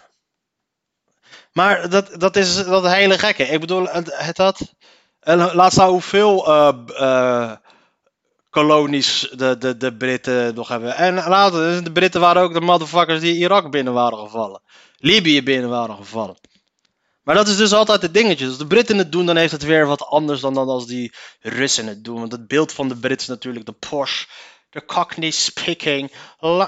Maar 1.53 1.89
dat, 1.91 2.21
dat 2.21 2.37
is 2.37 2.55
dat 2.65 2.87
hele 2.87 3.19
gekke. 3.19 3.45
Ik 3.45 3.61
bedoel, 3.61 3.87
het, 3.89 4.37
had. 4.37 4.61
en 5.21 5.39
Laat 5.55 5.73
staan 5.73 5.89
hoeveel 5.91 6.47
eh, 6.47 6.69
eh, 6.87 7.57
kolonies 8.57 9.29
de, 9.33 9.59
de, 9.59 9.77
de 9.77 9.97
Britten 9.97 10.55
nog 10.55 10.69
hebben. 10.69 10.97
En 10.97 11.15
later, 11.15 11.85
de 11.85 11.93
Britten 11.93 12.21
waren 12.21 12.43
ook 12.43 12.53
de 12.53 12.61
motherfuckers 12.61 13.21
die 13.21 13.37
Irak 13.37 13.71
binnen 13.71 13.93
waren 13.93 14.19
gevallen. 14.19 14.63
Libië 14.97 15.43
binnen 15.43 15.71
waren 15.71 15.97
gevallen. 15.97 16.37
Maar 17.23 17.35
dat 17.35 17.49
is 17.49 17.57
dus 17.57 17.73
altijd 17.73 18.03
het 18.03 18.15
dingetje. 18.15 18.47
Als 18.47 18.59
de 18.59 18.67
Britten 18.67 18.99
het 18.99 19.13
doen, 19.13 19.27
dan 19.27 19.37
heeft 19.37 19.53
het 19.53 19.63
weer 19.63 19.87
wat 19.87 20.07
anders 20.07 20.41
dan, 20.41 20.55
dan 20.55 20.69
als 20.69 20.87
die 20.87 21.13
Russen 21.41 21.87
het 21.87 22.05
doen. 22.05 22.19
Want 22.19 22.33
het 22.33 22.47
beeld 22.47 22.73
van 22.73 22.89
de 22.89 22.97
Britten 22.97 23.27
is 23.29 23.35
natuurlijk 23.35 23.67
de 23.67 23.73
posh, 23.73 24.25
de 24.71 24.85
cockney 24.85 25.31
speaking, 25.31 26.13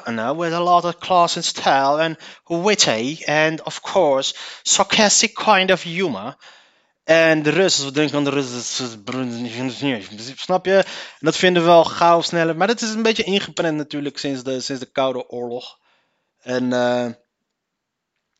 no, 0.05 0.37
with 0.37 0.53
a 0.53 0.61
lot 0.61 0.85
of 0.85 0.99
class 0.99 1.37
and 1.37 1.45
style 1.45 2.03
and 2.03 2.17
witty 2.65 3.25
and 3.25 3.63
of 3.63 3.81
course 3.81 4.35
sarcastic 4.63 5.35
kind 5.35 5.71
of 5.71 5.83
humor. 5.83 6.37
En 7.09 7.43
de 7.43 7.51
Russen, 7.51 7.85
we 7.85 7.93
denken 7.93 8.17
aan 8.17 8.25
de 8.25 8.31
Russen, 8.31 8.95
snap 10.37 10.67
je? 10.67 10.85
Dat 11.19 11.37
vinden 11.37 11.63
we 11.63 11.69
wel 11.69 11.85
gauw 11.85 12.21
sneller. 12.21 12.57
Maar 12.57 12.67
dat 12.67 12.81
is 12.81 12.91
een 12.91 13.03
beetje 13.03 13.23
ingeprent 13.23 13.77
natuurlijk 13.77 14.19
sinds 14.19 14.43
de, 14.43 14.61
sinds 14.61 14.83
de 14.83 14.91
Koude 14.93 15.29
Oorlog. 15.29 15.79
En 16.41 16.65
uh, 16.65 17.07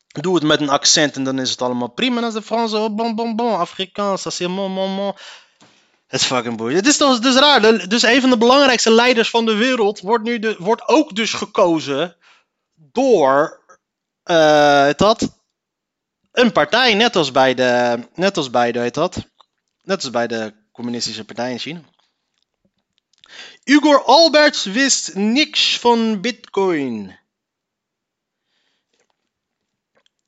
doe 0.07 0.35
het 0.35 0.43
met 0.43 0.61
een 0.61 0.69
accent 0.69 1.15
en 1.15 1.23
dan 1.23 1.39
is 1.39 1.51
het 1.51 1.61
allemaal 1.61 1.87
prima. 1.87 2.17
En 2.17 2.23
als 2.23 2.33
de 2.33 2.41
Fransen, 2.41 2.79
oh, 2.79 2.95
bon, 2.95 3.15
bon, 3.15 3.35
bon, 3.35 3.57
Afrikaans, 3.57 4.23
dat 4.23 4.33
is 4.33 4.47
mon, 4.47 4.71
mon, 4.71 4.91
mon. 4.91 5.13
Het 6.07 6.21
is 6.21 6.27
fucking 6.27 6.57
boeiend. 6.57 6.85
Het 6.85 6.87
is 6.87 6.97
dus, 6.97 7.19
dus 7.19 7.35
raar. 7.35 7.87
Dus 7.89 8.03
een 8.03 8.21
van 8.21 8.29
de 8.29 8.37
belangrijkste 8.37 8.91
leiders 8.91 9.29
van 9.29 9.45
de 9.45 9.55
wereld 9.55 9.99
wordt, 9.99 10.23
nu 10.23 10.39
de, 10.39 10.55
wordt 10.59 10.87
ook 10.87 11.15
dus 11.15 11.33
gekozen 11.33 12.15
door 12.75 13.63
uh, 14.25 14.89
dat 14.95 15.38
een 16.39 16.51
partij, 16.51 16.93
net 16.93 17.15
als 17.15 17.31
bij 17.31 17.53
de, 17.53 17.99
net 18.13 18.37
als 18.37 18.49
bij 18.49 18.71
de, 18.71 18.79
heet 18.79 18.93
dat, 18.93 19.15
net 19.81 20.03
als 20.03 20.09
bij 20.09 20.27
de 20.27 20.53
communistische 20.71 21.25
partij 21.25 21.51
in 21.51 21.59
China. 21.59 21.81
Igor 23.63 24.03
Alberts 24.03 24.63
wist 24.63 25.15
niks 25.15 25.79
van 25.79 26.21
Bitcoin. 26.21 27.17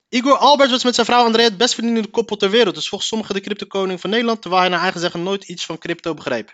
Igor 0.10 0.38
Alberts 0.38 0.71
was 0.71 0.84
met 0.84 0.95
zijn 0.95 1.06
vrouw 1.06 1.24
Andrea 1.24 1.45
het 1.45 1.58
best 1.58 1.74
verdienende 1.74 2.10
koppel 2.10 2.36
ter 2.38 2.50
wereld. 2.50 2.76
Dus 2.76 2.89
volgens 2.89 3.10
sommigen 3.10 3.36
de 3.36 3.41
crypto-koning 3.41 4.00
van 4.02 4.10
Nederland, 4.10 4.41
terwijl 4.41 4.62
hij 4.62 4.71
naar 4.71 4.82
eigen 4.82 5.00
zeggen 5.00 5.24
nooit 5.24 5.43
iets 5.43 5.65
van 5.65 5.78
crypto 5.78 6.13
begreep. 6.13 6.50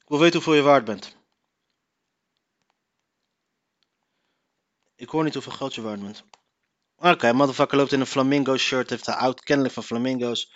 Ik 0.00 0.08
wil 0.08 0.18
weten 0.18 0.34
hoeveel 0.34 0.54
je 0.54 0.62
waard 0.62 0.84
bent. 0.84 1.16
Ik 4.96 5.08
hoor 5.08 5.24
niet 5.24 5.34
hoeveel 5.34 5.52
geld 5.52 5.74
je 5.74 5.80
waard 5.80 6.02
bent. 6.02 6.24
Oké, 7.02 7.32
motherfucker 7.32 7.76
loopt 7.76 7.92
in 7.92 8.00
een 8.00 8.06
flamingo 8.06 8.56
shirt, 8.56 8.90
heeft 8.90 9.06
een 9.06 9.14
oud 9.14 9.42
kennelijk 9.42 9.74
van 9.74 9.82
flamingo's. 9.82 10.50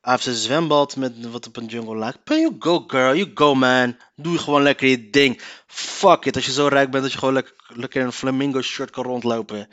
Hij 0.00 0.12
heeft 0.12 0.24
zijn 0.24 0.36
zwembad 0.36 0.96
met 0.96 1.30
wat 1.30 1.46
op 1.46 1.56
een 1.56 1.66
jungle 1.66 1.98
lijkt. 1.98 2.18
You 2.24 2.56
go 2.58 2.84
girl, 2.86 3.14
you 3.14 3.30
go 3.34 3.54
man. 3.54 3.96
Doe 4.16 4.38
gewoon 4.38 4.62
lekker 4.62 4.88
je 4.88 5.10
ding. 5.10 5.40
Fuck 5.66 6.24
it, 6.24 6.36
als 6.36 6.46
je 6.46 6.52
zo 6.52 6.66
rijk 6.66 6.90
bent 6.90 7.02
dat 7.02 7.12
je 7.12 7.18
gewoon 7.18 7.34
lekker, 7.34 7.54
lekker 7.66 8.00
in 8.00 8.06
een 8.06 8.12
flamingo 8.12 8.60
shirt 8.62 8.90
kan 8.90 9.04
rondlopen. 9.04 9.68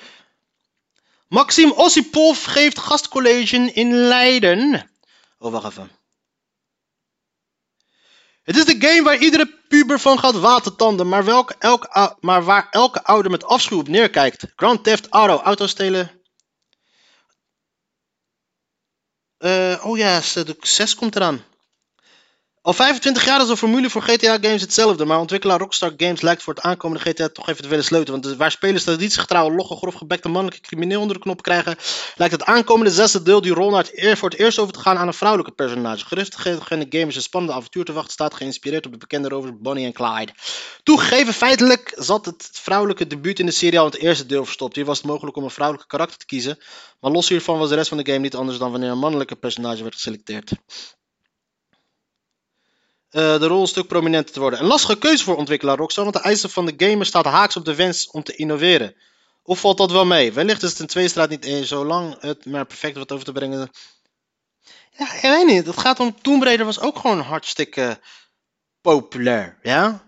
Maxim 1.28 1.72
Ossipov 1.72 2.46
geeft 2.46 2.80
gastcollege 2.80 3.72
in 3.74 3.94
Leiden. 3.94 4.90
Oh, 5.38 5.52
wacht 5.52 5.66
even. 5.66 6.03
Het 8.44 8.58
is 8.58 8.66
de 8.66 8.88
game 8.88 9.04
waar 9.04 9.18
iedere 9.18 9.60
puber 9.68 10.00
van 10.00 10.20
gaat 10.20 10.40
watertanden, 10.40 11.10
maar, 11.10 11.26
welke, 11.26 11.56
elke, 11.60 12.18
maar 12.20 12.44
waar 12.44 12.68
elke 12.72 13.04
ouder 13.04 13.32
met 13.32 13.44
afschuw 13.44 13.80
op 13.80 13.88
neerkijkt. 13.88 14.46
Grand 14.56 14.84
Theft 14.84 15.08
Auto, 15.10 15.44
auto's 15.44 15.70
stelen. 15.70 16.22
Uh, 19.40 19.86
oh 19.86 19.98
ja, 19.98 20.20
de 20.20 20.58
6 20.60 20.96
komt 20.96 21.16
eraan. 21.16 21.44
Al 22.66 22.74
25 22.74 23.26
jaar 23.26 23.42
is 23.42 23.48
de 23.48 23.58
formule 23.58 23.90
voor 23.90 24.02
GTA 24.02 24.38
games 24.42 24.62
hetzelfde, 24.62 25.06
maar 25.06 25.20
ontwikkelaar 25.20 25.60
Rockstar 25.60 25.94
Games 25.98 26.22
lijkt 26.22 26.44
voor 26.44 26.54
het 26.54 26.64
aankomende 26.64 27.04
GTA 27.04 27.30
toch 27.30 27.50
even 27.50 27.62
te 27.64 27.68
willen 27.68 27.84
sleutelen. 27.84 28.22
Want 28.22 28.36
waar 28.36 28.52
spelers 28.52 28.84
traditiegetrouwe, 28.84 29.56
logge, 29.56 29.76
grof 29.76 29.94
gebekte 29.94 30.30
mannelijke 30.30 30.68
crimineel 30.68 31.02
onder 31.02 31.16
de 31.16 31.22
knop 31.22 31.42
krijgen, 31.42 31.76
lijkt 32.16 32.34
het 32.34 32.44
aankomende 32.44 32.92
zesde 32.92 33.22
deel 33.22 33.42
die 33.42 33.54
rol 33.54 33.70
naar 33.70 33.86
het 33.92 34.18
voor 34.18 34.30
het 34.30 34.40
eerst 34.40 34.60
over 34.60 34.74
te 34.74 34.80
gaan 34.80 34.98
aan 34.98 35.08
een 35.08 35.14
vrouwelijke 35.14 35.56
personage. 35.56 36.06
Gerustgevende 36.06 36.86
gamers 36.90 37.16
een 37.16 37.22
spannende 37.22 37.56
avontuur 37.56 37.86
te 37.86 37.94
wachten 37.94 38.14
staat 38.14 38.34
geïnspireerd 38.34 38.86
op 38.86 38.92
de 38.92 38.98
bekende 38.98 39.30
rovers 39.30 39.54
Bonnie 39.60 39.86
en 39.86 39.94
Clyde. 39.94 40.32
Toegegeven, 40.84 41.34
feitelijk 41.34 41.94
zat 41.96 42.26
het 42.26 42.50
vrouwelijke 42.52 43.08
debuut 43.08 43.40
in 43.40 43.46
de 43.46 43.52
serie 43.52 43.80
al 43.80 43.86
in 43.86 43.92
het 43.92 44.02
eerste 44.02 44.26
deel 44.26 44.46
verstopt. 44.46 44.76
Hier 44.76 44.86
was 44.86 44.98
het 44.98 45.08
mogelijk 45.08 45.38
om 45.38 45.44
een 45.44 45.50
vrouwelijke 45.50 45.90
karakter 45.90 46.18
te 46.18 46.26
kiezen, 46.26 46.58
maar 47.00 47.12
los 47.12 47.30
hiervan 47.30 47.58
was 47.58 47.70
de 47.70 47.76
rest 47.76 47.90
van 47.90 47.98
de 47.98 48.06
game 48.06 48.20
niet 48.20 48.36
anders 48.36 48.58
dan 48.58 48.72
wanneer 48.72 48.90
een 48.90 48.98
mannelijke 48.98 49.36
personage 49.36 49.82
werd 49.82 49.96
geselecteerd. 49.96 50.52
Eh, 53.14 53.40
de 53.40 53.48
rol 53.48 53.62
een 53.62 53.68
stuk 53.68 53.88
prominenter 53.88 54.34
te 54.34 54.40
worden. 54.40 54.60
Een 54.60 54.66
lastige 54.66 54.98
keuze 54.98 55.24
voor 55.24 55.36
ontwikkelaar 55.36 55.78
Rockstar, 55.78 56.04
want 56.04 56.16
de 56.16 56.22
eisen 56.22 56.50
van 56.50 56.66
de 56.66 56.74
gamer 56.78 57.06
staat 57.06 57.26
haaks 57.26 57.56
op 57.56 57.66
de 57.66 57.76
wens 57.76 58.10
om 58.12 58.24
te 58.24 58.36
innoveren. 58.36 58.96
Of 59.44 59.60
valt 59.60 59.78
dat 59.78 59.92
wel 59.92 60.06
mee? 60.06 60.34
Wellicht 60.34 60.64
is 60.64 60.70
het 60.70 60.80
in 60.80 60.88
twee 60.88 61.08
straat 61.08 61.30
niet 61.30 61.46
eens 61.46 61.68
zo 61.68 61.86
lang 61.86 62.16
het 62.20 62.46
maar 62.46 62.66
perfect 62.66 62.98
wat 62.98 63.12
over 63.12 63.26
te 63.26 63.32
brengen. 63.32 63.72
Ja, 64.98 65.14
ik 65.14 65.22
weet 65.22 65.46
niet. 65.46 65.66
Het 65.66 65.80
gaat 65.80 66.00
om 66.00 66.22
Tomb 66.22 66.44
Raider 66.44 66.66
was 66.66 66.80
ook 66.80 66.98
gewoon 66.98 67.20
hartstikke 67.20 68.00
populair, 68.82 69.58
ja? 69.62 70.04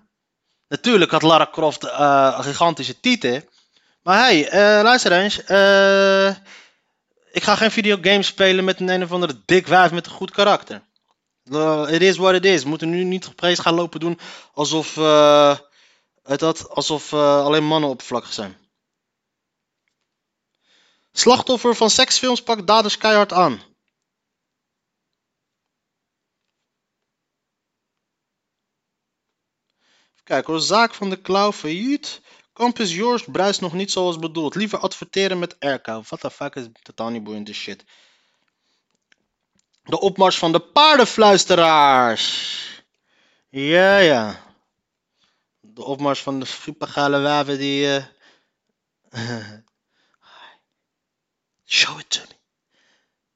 Natuurlijk 0.67 1.11
had 1.11 1.21
Lara 1.21 1.49
Croft 1.51 1.83
uh, 1.83 2.33
een 2.37 2.43
gigantische 2.43 2.99
titel. 2.99 3.41
Maar 4.03 4.17
hey, 4.17 4.45
uh, 4.45 4.83
luister 4.83 5.11
eens. 5.11 5.37
ik 7.31 7.43
ga 7.43 7.55
geen 7.55 7.71
videogames 7.71 8.27
spelen 8.27 8.65
met 8.65 8.79
een 8.79 8.89
een 8.89 9.03
of 9.03 9.11
andere 9.11 9.41
dik 9.45 9.67
wijf 9.67 9.91
met 9.91 10.05
een 10.05 10.11
goed 10.11 10.31
karakter. 10.31 10.81
Het 11.51 12.01
is 12.01 12.17
wat 12.17 12.33
het 12.33 12.45
is. 12.45 12.63
We 12.63 12.69
moeten 12.69 12.89
nu 12.89 13.03
niet 13.03 13.27
op 13.27 13.39
gaan 13.39 13.73
lopen 13.73 13.99
doen 13.99 14.19
alsof, 14.53 14.95
uh, 14.95 15.57
dat, 16.23 16.69
alsof 16.69 17.11
uh, 17.11 17.43
alleen 17.43 17.63
mannen 17.65 17.89
oppervlakkig 17.89 18.33
zijn. 18.33 18.57
Slachtoffer 21.11 21.75
van 21.75 21.89
seksfilms 21.89 22.43
pakt 22.43 22.67
daders 22.67 22.97
keihard 22.97 23.33
aan. 23.33 23.61
Kijk 30.23 30.45
hoor, 30.45 30.59
zaak 30.59 30.93
van 30.93 31.09
de 31.09 31.21
klauw 31.21 31.51
failliet. 31.51 32.21
Campus 32.53 32.93
Jorst 32.93 33.31
bruist 33.31 33.61
nog 33.61 33.73
niet 33.73 33.91
zoals 33.91 34.19
bedoeld. 34.19 34.55
Liever 34.55 34.79
adverteren 34.79 35.39
met 35.39 35.59
airco. 35.59 36.01
What 36.01 36.19
the 36.19 36.31
fuck 36.31 36.55
is 36.55 36.67
totaal 36.81 37.09
niet 37.09 37.23
boeiend 37.23 37.49
shit. 37.53 37.83
De 39.85 39.99
opmars 39.99 40.37
van 40.37 40.51
de 40.51 40.59
paardenfluisteraars. 40.59 42.63
Ja, 43.49 43.97
ja. 43.97 44.43
De 45.59 45.83
opmars 45.83 46.21
van 46.21 46.39
de 46.39 46.45
supergale 46.45 47.21
waven 47.21 47.57
die... 47.57 47.85
Uh... 47.85 48.03
Show 51.65 51.99
it 51.99 52.09
to 52.09 52.21
me. 52.27 52.33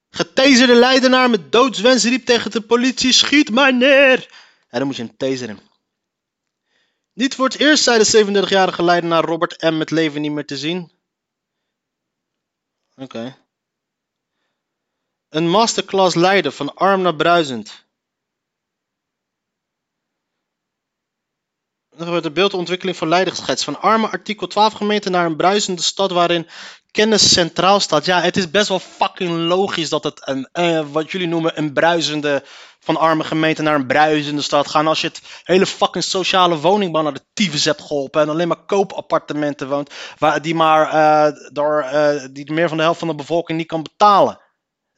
Getaserde 0.10 0.76
leidenaar 0.76 1.30
met 1.30 1.52
doodswens 1.52 2.04
riep 2.04 2.26
tegen 2.26 2.52
de 2.52 2.62
politie: 2.62 3.12
Schiet 3.12 3.50
maar 3.50 3.74
neer! 3.74 4.30
En 4.70 4.80
dan 4.80 4.88
moet 4.88 4.96
je 4.96 5.04
hem 5.04 5.18
taseren. 5.18 5.60
Niet 7.14 7.36
voor 7.36 7.46
het 7.46 7.60
eerst 7.60 7.84
zei 7.84 8.04
de 8.04 8.44
37-jarige 8.46 8.84
leidenaar 8.84 9.24
Robert 9.24 9.62
M. 9.62 9.78
met 9.78 9.92
leven 9.92 10.22
niet 10.22 10.32
meer 10.32 10.46
te 10.46 10.58
zien. 10.58 10.92
Oké. 12.96 13.38
Een 15.30 15.50
masterclass 15.50 16.16
leiden 16.16 16.54
van 16.54 16.76
arm 16.76 17.02
naar 17.02 17.16
bruisend. 17.16 17.88
Dan 21.96 22.08
wordt 22.08 22.24
de 22.24 22.32
beeldontwikkeling 22.32 22.98
van 22.98 23.08
Leiden 23.08 23.36
geschetst. 23.36 23.64
Van 23.64 23.82
arme 23.82 24.08
artikel 24.08 24.48
12 24.48 24.74
gemeente 24.74 25.10
naar 25.10 25.26
een 25.26 25.36
bruisende 25.36 25.82
stad 25.82 26.12
waarin 26.12 26.48
kennis 26.92 27.34
centraal 27.34 27.80
staat. 27.80 28.06
Ja, 28.06 28.22
het 28.22 28.38
is 28.38 28.52
best 28.52 28.68
wel 28.68 28.80
fucking 28.80 29.48
logisch 29.48 29.90
dat 29.90 30.04
het 30.04 30.22
een, 30.28 30.50
eh, 30.52 30.86
wat 30.92 31.12
jullie 31.12 31.28
noemen 31.28 31.58
een 31.58 31.74
bruisende, 31.74 32.44
van 32.80 32.98
arme 32.98 33.24
gemeente 33.24 33.62
naar 33.62 33.76
een 33.76 33.88
bruisende 33.88 34.42
stad 34.42 34.68
gaan. 34.68 34.88
Als 34.88 35.02
je 35.02 35.08
het 35.08 35.22
hele 35.44 35.66
fucking 35.66 36.04
sociale 36.04 36.58
woningbouw 36.58 37.04
naar 37.04 37.14
de 37.14 37.26
tyfus 37.34 37.66
hebt 37.66 37.82
geholpen 37.82 38.22
en 38.22 38.30
alleen 38.30 38.48
maar 38.48 38.66
koopappartementen 38.66 39.70
woont, 39.70 39.94
waar, 40.18 40.42
die, 40.42 40.56
maar, 40.56 40.94
uh, 40.94 41.36
door, 41.52 41.84
uh, 41.94 42.26
die 42.32 42.52
meer 42.52 42.68
van 42.68 42.78
de 42.78 42.84
helft 42.84 43.00
van 43.00 43.08
de 43.08 43.16
bevolking 43.16 43.58
niet 43.58 43.68
kan 43.68 43.84
betalen. 43.84 44.40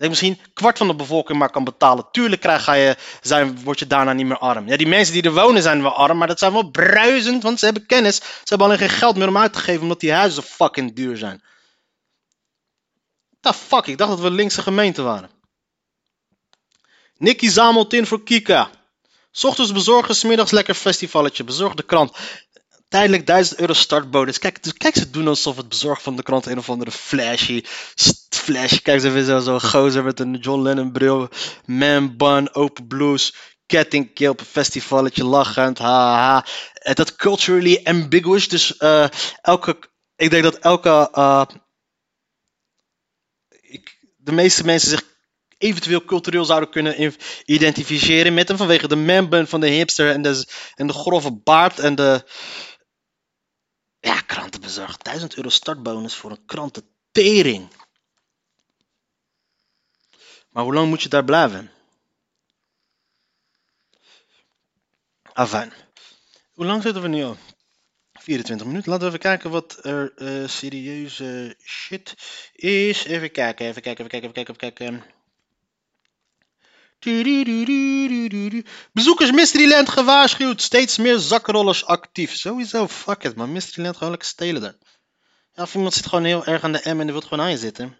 Dat 0.01 0.09
misschien 0.09 0.39
kwart 0.53 0.77
van 0.77 0.87
de 0.87 0.95
bevolking 0.95 1.39
maar 1.39 1.49
kan 1.49 1.63
betalen. 1.63 2.07
Tuurlijk 2.11 2.41
krijg 2.41 2.65
je, 2.65 2.95
zijn, 3.21 3.63
word 3.63 3.79
je 3.79 3.87
daarna 3.87 4.13
niet 4.13 4.25
meer 4.25 4.37
arm. 4.37 4.67
Ja, 4.67 4.77
die 4.77 4.87
mensen 4.87 5.13
die 5.13 5.23
er 5.23 5.33
wonen 5.33 5.61
zijn 5.61 5.81
wel 5.81 5.95
arm, 5.95 6.17
maar 6.17 6.27
dat 6.27 6.39
zijn 6.39 6.51
wel 6.51 6.69
bruisend, 6.69 7.43
want 7.43 7.59
ze 7.59 7.65
hebben 7.65 7.85
kennis. 7.85 8.15
Ze 8.15 8.23
hebben 8.43 8.67
alleen 8.67 8.79
geen 8.79 8.89
geld 8.89 9.15
meer 9.15 9.27
om 9.27 9.37
uit 9.37 9.53
te 9.53 9.59
geven, 9.59 9.81
omdat 9.81 9.99
die 9.99 10.11
huizen 10.11 10.43
fucking 10.43 10.95
duur 10.95 11.17
zijn. 11.17 11.43
The 13.39 13.53
fuck, 13.53 13.85
ik 13.85 13.97
dacht 13.97 14.09
dat 14.09 14.19
we 14.19 14.31
linkse 14.31 14.61
gemeente 14.61 15.01
waren. 15.01 15.29
Nicky 17.17 17.49
zamelt 17.49 17.93
in 17.93 18.05
voor 18.05 18.23
Kika. 18.23 18.69
Ochtends 19.41 19.71
bezorgen, 19.71 20.15
smiddags 20.15 20.51
lekker 20.51 20.75
festivalletje. 20.75 21.43
Bezorg 21.43 21.73
de 21.73 21.83
krant 21.83 22.17
tijdelijk 22.91 23.25
1000 23.25 23.59
euro 23.59 23.73
startbonus. 23.73 24.39
Kijk, 24.39 24.63
dus, 24.63 24.73
kijk, 24.73 24.95
ze 24.95 25.09
doen 25.09 25.27
alsof 25.27 25.57
het 25.57 25.69
bezorg 25.69 26.01
van 26.01 26.15
de 26.15 26.23
krant 26.23 26.45
een 26.45 26.57
of 26.57 26.69
andere 26.69 26.91
flashy 26.91 27.63
flash. 28.29 28.79
Kijk, 28.81 29.01
ze 29.01 29.09
weer 29.09 29.23
zo, 29.23 29.39
zo 29.39 29.59
gozer 29.59 30.03
met 30.03 30.19
een 30.19 30.35
John 30.35 30.61
Lennon 30.61 30.91
bril, 30.91 31.29
man 31.65 32.17
bun, 32.17 32.55
open 32.55 32.87
blues, 32.87 33.35
kettingje 33.65 34.29
op 34.29 34.41
festivalletje 34.41 35.23
lachend, 35.23 35.77
haha. 35.77 36.45
En 36.73 36.95
dat 36.95 37.15
culturally 37.15 37.79
ambiguous, 37.83 38.47
dus 38.47 38.77
eh, 38.77 39.07
elke, 39.41 39.79
ik 40.15 40.29
denk 40.29 40.43
dat 40.43 40.57
elke, 40.57 41.09
eh, 41.11 41.43
ik, 43.61 43.97
de 44.17 44.31
meeste 44.31 44.65
mensen 44.65 44.89
zich 44.89 45.03
eventueel 45.57 46.05
cultureel 46.05 46.45
zouden 46.45 46.69
kunnen 46.69 47.13
identificeren 47.45 48.33
met 48.33 48.47
hem 48.47 48.57
vanwege 48.57 48.87
de 48.87 48.95
man-bun 48.95 49.47
van 49.47 49.59
de 49.59 49.67
hipster 49.67 50.11
en 50.11 50.21
de, 50.21 50.45
en 50.75 50.87
de 50.87 50.93
grove 50.93 51.31
baard 51.31 51.79
en 51.79 51.95
de, 51.95 52.23
ja, 54.01 54.21
krantenbezorg. 54.21 54.97
1000 54.97 55.35
euro 55.35 55.49
startbonus 55.49 56.15
voor 56.15 56.31
een 56.31 56.45
krantentering. 56.45 57.69
Maar 60.49 60.63
hoe 60.63 60.73
lang 60.73 60.87
moet 60.89 61.01
je 61.01 61.09
daar 61.09 61.23
blijven? 61.23 61.71
Afijn. 65.33 65.73
Hoe 66.53 66.65
lang 66.65 66.81
zitten 66.81 67.01
we 67.01 67.07
nu 67.07 67.23
al? 67.23 67.37
24 68.13 68.67
minuten. 68.67 68.91
Laten 68.91 69.05
we 69.07 69.13
even 69.13 69.29
kijken 69.29 69.49
wat 69.49 69.85
er 69.85 70.13
eh, 70.15 70.47
serieuze 70.47 71.55
shit 71.63 72.13
is. 72.53 73.05
Even 73.05 73.31
kijken, 73.31 73.65
even 73.65 73.81
kijken, 73.81 74.05
even 74.05 74.21
kijken, 74.21 74.29
even 74.29 74.33
kijken, 74.33 74.55
even 74.55 74.73
kijken. 74.73 75.20
Bezoekers 78.93 79.31
Mysteryland 79.31 79.89
gewaarschuwd. 79.89 80.61
Steeds 80.61 80.97
meer 80.97 81.17
zakrollers 81.17 81.85
actief. 81.85 82.35
Sowieso, 82.35 82.87
fuck 82.87 83.23
it 83.23 83.35
man. 83.35 83.51
Mysteryland 83.51 83.97
gewoon 83.97 84.11
lekker 84.11 84.29
stelen 84.29 84.61
daar. 84.61 84.75
Ja, 85.53 85.67
iemand 85.73 85.93
zit 85.93 86.05
gewoon 86.05 86.23
heel 86.23 86.45
erg 86.45 86.63
aan 86.63 86.71
de 86.71 86.81
M 86.83 86.99
en 86.99 87.05
wil 87.05 87.21
gewoon 87.21 87.41
aan 87.41 87.51
je 87.51 87.57
zitten. 87.57 87.97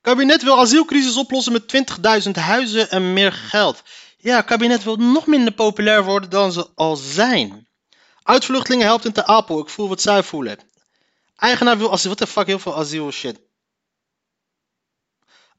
Kabinet 0.00 0.42
wil 0.42 0.58
asielcrisis 0.58 1.16
oplossen 1.16 1.52
met 1.52 1.90
20.000 2.26 2.30
huizen 2.30 2.90
en 2.90 3.12
meer 3.12 3.32
geld. 3.32 3.82
Ja, 4.16 4.40
kabinet 4.42 4.84
wil 4.84 4.96
nog 4.96 5.26
minder 5.26 5.52
populair 5.52 6.04
worden 6.04 6.30
dan 6.30 6.52
ze 6.52 6.68
al 6.74 6.96
zijn. 6.96 7.68
Uitvluchtelingen 8.22 8.86
helpt 8.86 9.04
in 9.04 9.12
Ter 9.12 9.24
Apel. 9.24 9.60
Ik 9.60 9.68
voel 9.68 9.88
wat 9.88 10.02
zij 10.02 10.22
voelen. 10.22 10.58
Eigenaar 11.36 11.78
wil 11.78 11.92
asiel... 11.92 12.10
Wat 12.10 12.18
de 12.18 12.26
fuck, 12.26 12.46
heel 12.46 12.58
veel 12.58 12.76
asiel 12.76 13.10
shit. 13.10 13.40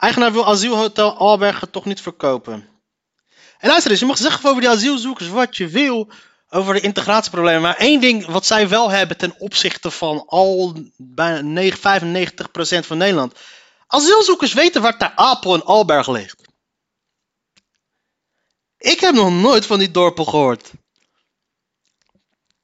Eigenaar 0.01 0.31
wil 0.31 0.47
asielhotel 0.47 1.17
Albergen 1.17 1.71
toch 1.71 1.85
niet 1.85 2.01
verkopen. 2.01 2.67
En 3.57 3.69
luister 3.69 3.91
eens, 3.91 3.99
je 3.99 4.05
mag 4.05 4.17
zeggen 4.17 4.49
over 4.49 4.61
die 4.61 4.69
asielzoekers 4.69 5.29
wat 5.29 5.57
je 5.57 5.67
wil. 5.67 6.11
Over 6.49 6.73
de 6.73 6.79
integratieproblemen. 6.79 7.61
Maar 7.61 7.75
één 7.75 8.01
ding 8.01 8.25
wat 8.25 8.45
zij 8.45 8.69
wel 8.69 8.89
hebben 8.89 9.17
ten 9.17 9.35
opzichte 9.37 9.91
van 9.91 10.23
al 10.27 10.75
bijna 10.97 11.41
9 11.41 11.79
95% 12.83 12.85
van 12.85 12.97
Nederland. 12.97 13.39
Asielzoekers 13.87 14.53
weten 14.53 14.81
waar 14.81 14.97
Ter 14.97 15.11
Apel 15.15 15.53
en 15.53 15.63
Alberg 15.63 16.07
ligt. 16.07 16.41
Ik 18.77 18.99
heb 18.99 19.13
nog 19.13 19.31
nooit 19.31 19.65
van 19.65 19.79
die 19.79 19.91
dorpen 19.91 20.27
gehoord. 20.27 20.71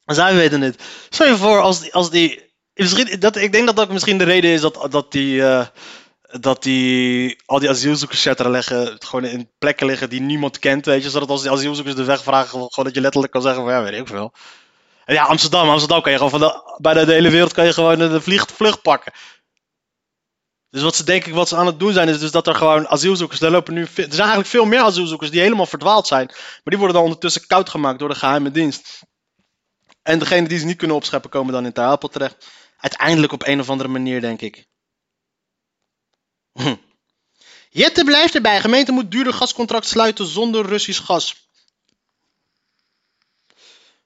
Zij 0.04 0.34
weten 0.34 0.60
het. 0.60 0.82
Stel 1.08 1.26
je 1.26 1.36
voor 1.36 1.60
als 1.60 1.80
die. 1.80 1.94
Als 1.94 2.10
die 2.10 2.48
dat, 3.18 3.36
ik 3.36 3.52
denk 3.52 3.66
dat 3.66 3.76
dat 3.76 3.90
misschien 3.90 4.18
de 4.18 4.24
reden 4.24 4.50
is 4.50 4.60
dat, 4.60 4.86
dat 4.90 5.12
die. 5.12 5.42
eh, 5.42 5.66
dat 6.28 6.62
die. 6.62 7.36
Al 7.46 7.58
die 7.58 7.68
asielzoekers 7.68 8.24
leggen. 8.36 8.96
Gewoon 8.98 9.24
in 9.24 9.50
plekken 9.58 9.86
liggen 9.86 10.10
die 10.10 10.20
niemand 10.20 10.58
kent. 10.58 10.86
Weet 10.86 11.02
je, 11.02 11.10
zodat 11.10 11.28
als 11.28 11.42
die 11.42 11.50
asielzoekers 11.50 11.94
de 11.94 12.04
weg 12.04 12.22
vragen. 12.22 12.48
Gewoon 12.48 12.84
dat 12.84 12.94
je 12.94 13.00
letterlijk 13.00 13.32
kan 13.32 13.42
zeggen: 13.42 13.62
van 13.62 13.72
ja, 13.72 13.82
weet 13.82 14.00
ik 14.00 14.06
veel. 14.06 14.32
En 15.04 15.14
ja, 15.14 15.24
Amsterdam. 15.24 15.68
Amsterdam 15.68 16.02
kan 16.02 16.12
je 16.12 16.18
gewoon 16.18 16.40
van 16.40 16.62
bijna 16.78 17.04
de 17.04 17.12
hele 17.12 17.30
wereld 17.30 17.52
kan 17.52 17.64
je 17.64 17.72
gewoon 17.72 17.98
de 17.98 18.20
vlieg, 18.20 18.46
vlucht 18.48 18.82
pakken. 18.82 19.12
Dus 20.70 20.82
wat 20.82 20.96
ze 20.96 21.04
denk 21.04 21.24
ik 21.24 21.34
wat 21.34 21.48
ze 21.48 21.56
aan 21.56 21.66
het 21.66 21.78
doen 21.78 21.92
zijn, 21.92 22.08
is 22.08 22.18
dus 22.18 22.30
dat 22.30 22.46
er 22.46 22.54
gewoon 22.54 22.88
asielzoekers, 22.88 23.40
er 23.40 23.50
lopen 23.50 23.74
nu, 23.74 23.80
er 23.80 23.88
zijn 23.94 24.10
eigenlijk 24.18 24.48
veel 24.48 24.64
meer 24.64 24.80
asielzoekers 24.80 25.30
die 25.30 25.40
helemaal 25.40 25.66
verdwaald 25.66 26.06
zijn. 26.06 26.26
Maar 26.26 26.60
die 26.64 26.78
worden 26.78 26.96
dan 26.96 27.04
ondertussen 27.04 27.46
koud 27.46 27.68
gemaakt 27.68 27.98
door 27.98 28.08
de 28.08 28.14
geheime 28.14 28.50
dienst. 28.50 29.02
En 30.02 30.18
degene 30.18 30.48
die 30.48 30.58
ze 30.58 30.64
niet 30.64 30.76
kunnen 30.76 30.96
opscheppen, 30.96 31.30
komen 31.30 31.52
dan 31.52 31.64
in 31.64 31.72
Ter 31.72 31.98
terecht. 31.98 32.46
Uiteindelijk 32.76 33.32
op 33.32 33.46
een 33.46 33.60
of 33.60 33.70
andere 33.70 33.88
manier, 33.88 34.20
denk 34.20 34.40
ik. 34.40 34.66
Hm. 36.58 36.74
Jette 37.70 38.04
blijft 38.04 38.34
erbij. 38.34 38.60
Gemeente 38.60 38.92
moet 38.92 39.10
duurder 39.10 39.32
gascontract 39.32 39.86
sluiten 39.86 40.26
zonder 40.26 40.66
Russisch 40.66 41.04
gas. 41.04 41.48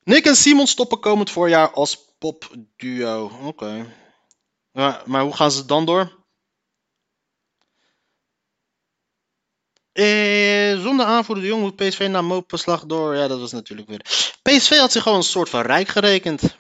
Nick 0.05 0.27
en 0.27 0.37
Simon 0.37 0.67
stoppen 0.67 1.01
komend 1.01 1.31
voorjaar 1.31 1.71
als 1.71 1.99
popduo. 2.19 3.31
Oké. 3.43 3.87
Maar, 4.73 5.03
maar 5.07 5.23
hoe 5.23 5.37
gaan 5.37 5.51
ze 5.51 5.65
dan 5.65 5.85
door? 5.85 6.21
Eh, 9.93 10.81
zonder 10.81 11.07
aanvoerder 11.07 11.45
de 11.45 11.51
Jong 11.51 11.63
moet 11.63 11.77
PSV 11.77 12.09
naar 12.11 12.25
mopenslag 12.25 12.87
door. 12.87 13.17
Ja, 13.17 13.29
dat 13.29 13.41
was 13.41 13.53
natuurlijk 13.53 13.89
weer. 13.89 14.03
PSV 14.43 14.79
had 14.79 14.93
zich 14.93 15.03
gewoon 15.03 15.19
een 15.19 15.25
soort 15.25 15.49
van 15.49 15.63
rijk 15.63 15.89
gerekend. 15.89 16.57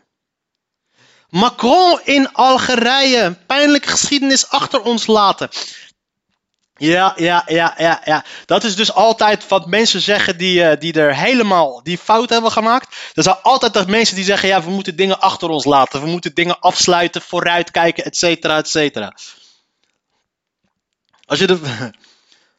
Macron 1.32 2.00
in 2.04 2.32
Algerije. 2.32 3.36
Pijnlijke 3.46 3.88
geschiedenis 3.88 4.48
achter 4.48 4.82
ons 4.82 5.06
laten. 5.06 5.48
Ja, 6.76 7.12
ja, 7.16 7.42
ja, 7.46 7.74
ja, 7.76 8.00
ja. 8.04 8.24
Dat 8.46 8.64
is 8.64 8.76
dus 8.76 8.92
altijd 8.92 9.48
wat 9.48 9.66
mensen 9.66 10.00
zeggen 10.00 10.38
die, 10.38 10.64
eh, 10.64 10.80
die 10.80 10.92
er 10.92 11.16
helemaal 11.16 11.82
die 11.82 11.98
fout 11.98 12.30
hebben 12.30 12.52
gemaakt. 12.52 12.96
Er 13.14 13.22
zijn 13.22 13.36
altijd 13.42 13.72
dat 13.72 13.86
mensen 13.86 14.16
die 14.16 14.24
zeggen: 14.24 14.48
ja, 14.48 14.62
we 14.62 14.70
moeten 14.70 14.96
dingen 14.96 15.20
achter 15.20 15.48
ons 15.48 15.64
laten. 15.64 16.02
We 16.02 16.08
moeten 16.08 16.34
dingen 16.34 16.60
afsluiten, 16.60 17.22
vooruitkijken, 17.22 18.04
et 18.04 18.16
cetera, 18.16 18.56
et 18.56 18.68
cetera. 18.68 19.16
Als 21.24 21.38
je 21.38 21.46
de. 21.46 21.60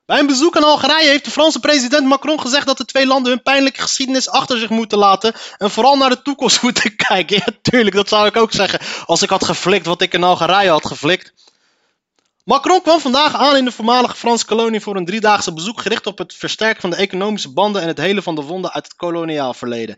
Bij 0.05 0.19
een 0.19 0.27
bezoek 0.27 0.57
aan 0.57 0.63
Algerije 0.63 1.09
heeft 1.09 1.25
de 1.25 1.31
Franse 1.31 1.59
president 1.59 2.07
Macron 2.07 2.39
gezegd 2.39 2.65
dat 2.65 2.77
de 2.77 2.85
twee 2.85 3.05
landen 3.05 3.31
hun 3.31 3.41
pijnlijke 3.41 3.81
geschiedenis 3.81 4.29
achter 4.29 4.59
zich 4.59 4.69
moeten 4.69 4.97
laten 4.97 5.33
en 5.57 5.71
vooral 5.71 5.97
naar 5.97 6.09
de 6.09 6.21
toekomst 6.21 6.61
moeten 6.63 6.95
kijken. 6.95 7.35
Ja, 7.35 7.53
tuurlijk, 7.61 7.95
dat 7.95 8.09
zou 8.09 8.27
ik 8.27 8.35
ook 8.35 8.51
zeggen 8.51 8.79
als 9.05 9.21
ik 9.21 9.29
had 9.29 9.45
geflikt 9.45 9.85
wat 9.85 10.01
ik 10.01 10.13
in 10.13 10.23
Algerije 10.23 10.69
had 10.69 10.85
geflikt. 10.85 11.33
Macron 12.43 12.81
kwam 12.81 12.99
vandaag 12.99 13.35
aan 13.35 13.55
in 13.55 13.65
de 13.65 13.71
voormalige 13.71 14.15
Franse 14.15 14.45
kolonie 14.45 14.79
voor 14.79 14.95
een 14.95 15.05
driedaagse 15.05 15.53
bezoek 15.53 15.81
gericht 15.81 16.07
op 16.07 16.17
het 16.17 16.33
versterken 16.33 16.81
van 16.81 16.89
de 16.89 16.95
economische 16.95 17.53
banden 17.53 17.81
en 17.81 17.87
het 17.87 17.97
helen 17.97 18.23
van 18.23 18.35
de 18.35 18.41
wonden 18.41 18.71
uit 18.71 18.83
het 18.83 18.95
koloniaal 18.95 19.53
verleden. 19.53 19.97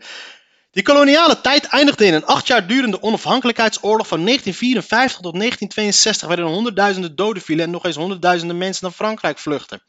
Die 0.72 0.84
koloniale 0.84 1.42
tijd 1.42 1.66
eindigde 1.66 2.06
in 2.06 2.14
een 2.14 2.26
acht 2.26 2.48
jaar 2.48 2.68
durende 2.68 3.02
onafhankelijkheidsoorlog 3.02 4.08
van 4.08 4.26
1954 4.26 5.22
tot 5.22 5.34
1962, 5.34 6.28
waarin 6.28 6.46
honderdduizenden 6.46 7.16
doden 7.16 7.44
vielen 7.44 7.66
en 7.66 7.72
nog 7.72 7.86
eens 7.86 7.96
honderdduizenden 7.96 8.58
mensen 8.58 8.84
naar 8.84 8.94
Frankrijk 8.94 9.40
vluchtten. 9.40 9.82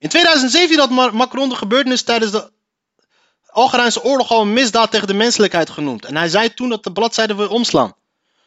In 0.00 0.08
2017 0.08 0.78
had 0.78 0.90
Ma- 0.90 1.10
Macron 1.10 1.48
de 1.48 1.54
gebeurtenis 1.54 2.02
tijdens 2.02 2.32
de 2.32 2.52
Algerijnse 3.46 4.02
oorlog 4.02 4.30
al 4.30 4.40
een 4.40 4.52
misdaad 4.52 4.90
tegen 4.90 5.06
de 5.06 5.14
menselijkheid 5.14 5.70
genoemd. 5.70 6.04
En 6.04 6.16
hij 6.16 6.28
zei 6.28 6.54
toen 6.54 6.68
dat 6.68 6.84
de 6.84 6.92
bladzijde 6.92 7.34
wil 7.34 7.48
omslaan. 7.48 7.94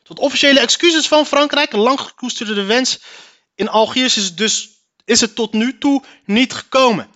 Tot 0.04 0.20
officiële 0.20 0.60
excuses 0.60 1.08
van 1.08 1.26
Frankrijk, 1.26 1.72
lang 1.72 2.00
gekoesterde 2.00 2.64
wens 2.64 3.00
in 3.56 3.70
Algiers, 3.70 4.18
is, 4.18 4.36
dus, 4.36 4.70
is 5.06 5.22
het 5.22 5.36
tot 5.36 5.54
nu 5.54 5.78
toe 5.78 6.04
niet 6.26 6.54
gekomen. 6.54 7.10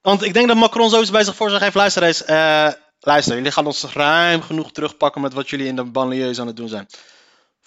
Want 0.00 0.22
ik 0.22 0.34
denk 0.34 0.48
dat 0.48 0.56
Macron 0.56 0.90
zoiets 0.90 1.10
bij 1.10 1.24
zich 1.24 1.36
voor 1.36 1.50
zich 1.50 1.60
heeft. 1.60 1.74
Luister 1.74 2.02
eens, 2.02 2.24
eh, 2.24 2.68
luister, 3.00 3.34
jullie 3.36 3.52
gaan 3.52 3.66
ons 3.66 3.82
ruim 3.84 4.42
genoeg 4.42 4.72
terugpakken 4.72 5.20
met 5.20 5.32
wat 5.32 5.50
jullie 5.50 5.66
in 5.66 5.76
de 5.76 5.84
banlieues 5.84 6.40
aan 6.40 6.46
het 6.46 6.56
doen 6.56 6.68
zijn. 6.68 6.88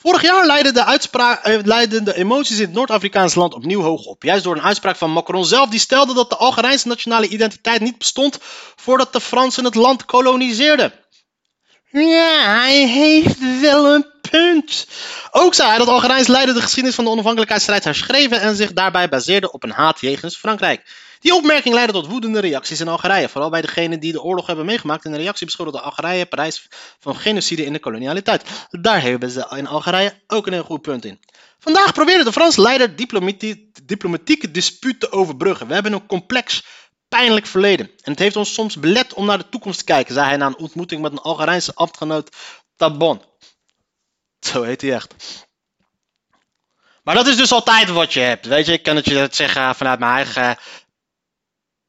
Vorig 0.02 0.22
jaar 0.22 0.46
leidden 0.46 0.74
de, 0.74 0.86
uitspraak, 0.86 1.44
eh, 1.44 1.60
leidden 1.64 2.04
de 2.04 2.16
emoties 2.16 2.58
in 2.58 2.66
het 2.66 2.74
Noord-Afrikaanse 2.74 3.40
land 3.40 3.54
opnieuw 3.54 3.82
hoog 3.82 4.06
op. 4.06 4.24
Juist 4.24 4.44
door 4.44 4.56
een 4.56 4.62
uitspraak 4.62 4.96
van 4.96 5.12
Macron 5.12 5.46
zelf, 5.46 5.70
die 5.70 5.80
stelde 5.80 6.14
dat 6.14 6.30
de 6.30 6.36
Algerijnse 6.36 6.88
nationale 6.88 7.28
identiteit 7.28 7.82
niet 7.82 7.98
bestond 7.98 8.38
voordat 8.76 9.14
de 9.14 9.22
Fransen 9.22 9.66
het 9.66 9.76
land 9.76 10.06
koloniseerden. 10.06 10.94
Ja, 11.92 12.60
hij 12.60 12.88
heeft 12.88 13.60
wel 13.62 13.94
een 13.94 14.06
punt. 14.30 14.88
Ook 15.32 15.54
zei 15.54 15.70
hij 15.70 15.78
dat 15.78 15.88
Algerijnse 15.88 16.32
leiders 16.32 16.58
de 16.58 16.64
geschiedenis 16.64 16.96
van 16.96 17.06
de 17.06 17.12
onafhankelijkheidsstrijd 17.12 17.84
herschreven 17.84 18.42
en 18.42 18.56
zich 18.56 18.74
daarbij 18.74 19.10
baseerden 19.10 19.54
op 19.54 19.64
een 19.64 19.72
haat 19.72 20.02
jegens 20.02 20.36
Frankrijk. 20.36 20.84
Die 21.20 21.34
opmerking 21.34 21.74
leidde 21.74 21.94
tot 21.94 22.08
woedende 22.08 22.40
reacties 22.40 22.80
in 22.80 22.88
Algerije, 22.88 23.30
vooral 23.30 23.50
bij 23.50 23.62
degenen 23.62 24.00
die 24.00 24.12
de 24.12 24.22
oorlog 24.22 24.48
hebben 24.48 24.66
meegemaakt. 24.66 25.06
In 25.06 25.12
de 25.12 25.18
reactie 25.18 25.46
beschuldigde 25.46 25.82
Algerije 25.82 26.26
Parijs 26.26 26.68
van 27.00 27.16
genocide 27.16 27.66
in 27.66 27.74
de 27.74 27.80
kolonialiteit. 27.80 28.44
Daar 28.70 29.02
hebben 29.02 29.30
ze 29.30 29.54
in 29.56 29.68
Algerije 29.68 30.22
ook 30.28 30.48
een 30.48 30.54
heel 30.54 30.64
goed 30.64 30.82
punt 30.82 31.06
in. 31.06 31.20
Vandaag 31.60 31.94
probeerde 31.94 32.24
de 32.24 32.32
Franse 32.32 32.62
leider 32.62 32.96
diplomati- 32.96 33.72
diplomatieke 33.84 34.52
disputen 34.52 35.00
te 35.00 35.12
overbruggen. 35.12 35.68
We 35.68 35.74
hebben 35.74 35.94
een 35.94 36.06
complex, 36.06 36.64
pijnlijk 37.08 37.46
verleden. 37.46 37.86
En 37.86 38.12
het 38.12 38.20
heeft 38.20 38.36
ons 38.36 38.54
soms 38.54 38.80
belet 38.80 39.14
om 39.14 39.26
naar 39.26 39.38
de 39.38 39.50
toekomst 39.50 39.80
te 39.80 39.86
kijken, 39.86 40.14
zei 40.14 40.28
hij 40.28 40.38
na 40.38 40.46
een 40.46 40.58
ontmoeting 40.58 41.02
met 41.02 41.12
een 41.12 41.20
Algerijnse 41.20 41.76
ambtgenoot 41.76 42.36
Tabon. 42.76 43.22
Zo 44.40 44.64
heet 44.64 44.82
hij 44.82 44.94
echt. 44.94 45.14
Maar 47.04 47.16
dat 47.16 47.28
is 47.28 47.38
dus 47.38 47.52
altijd 47.52 47.90
wat 47.90 48.14
je 48.14 48.20
hebt. 48.20 48.46
Weet 48.46 48.66
je, 48.66 48.74
ik 48.74 48.84
kan 48.84 48.96
het 48.96 49.06
je 49.06 49.28
zeggen 49.32 49.76
vanuit 49.76 50.00
mijn 50.00 50.12
eigen 50.12 50.58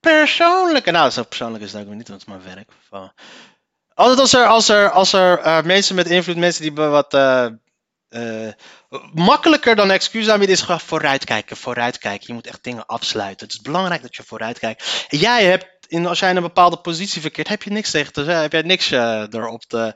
persoonlijke. 0.00 0.90
Nou, 0.90 1.10
zo 1.10 1.22
persoonlijk 1.22 1.64
is 1.64 1.72
het 1.72 1.80
ook 1.86 1.94
niet, 1.94 2.08
want 2.08 2.20
het 2.20 2.28
is 2.30 2.34
mijn 2.44 2.54
werk. 2.54 2.70
Van- 2.88 3.12
Altijd 3.94 4.18
als 4.18 4.32
er, 4.34 4.46
als 4.46 4.68
er, 4.68 4.90
als 4.90 5.12
er 5.12 5.38
eh, 5.38 5.62
mensen 5.62 5.94
met 5.94 6.06
invloed, 6.10 6.36
mensen 6.36 6.62
die 6.62 6.72
wat. 6.72 7.14
eh, 7.14 7.46
eh, 8.08 8.52
makkelijker 9.14 9.76
dan 9.76 9.90
excuus 9.90 10.28
aanbieden 10.28 10.56
is 10.56 10.62
gewoon 10.62 10.80
vooruitkijken, 10.80 11.56
vooruitkijken. 11.56 12.24
Je 12.26 12.32
moet 12.32 12.46
echt 12.46 12.64
dingen 12.64 12.86
afsluiten. 12.86 13.46
Het 13.46 13.56
is 13.56 13.62
belangrijk 13.62 14.02
dat 14.02 14.16
je 14.16 14.22
vooruitkijkt. 14.22 15.06
Jij 15.08 15.44
hebt, 15.44 15.66
in, 15.88 16.06
als 16.06 16.18
jij 16.18 16.30
in 16.30 16.36
een 16.36 16.42
bepaalde 16.42 16.76
positie 16.76 17.20
verkeert, 17.20 17.48
heb 17.48 17.62
je 17.62 17.70
niks 17.70 17.90
tegen 17.90 18.12
te 18.12 18.24
zeggen. 18.24 18.42
Heb 18.42 18.52
jij 18.52 18.62
niks 18.62 18.90
erop 18.90 19.64
te, 19.64 19.94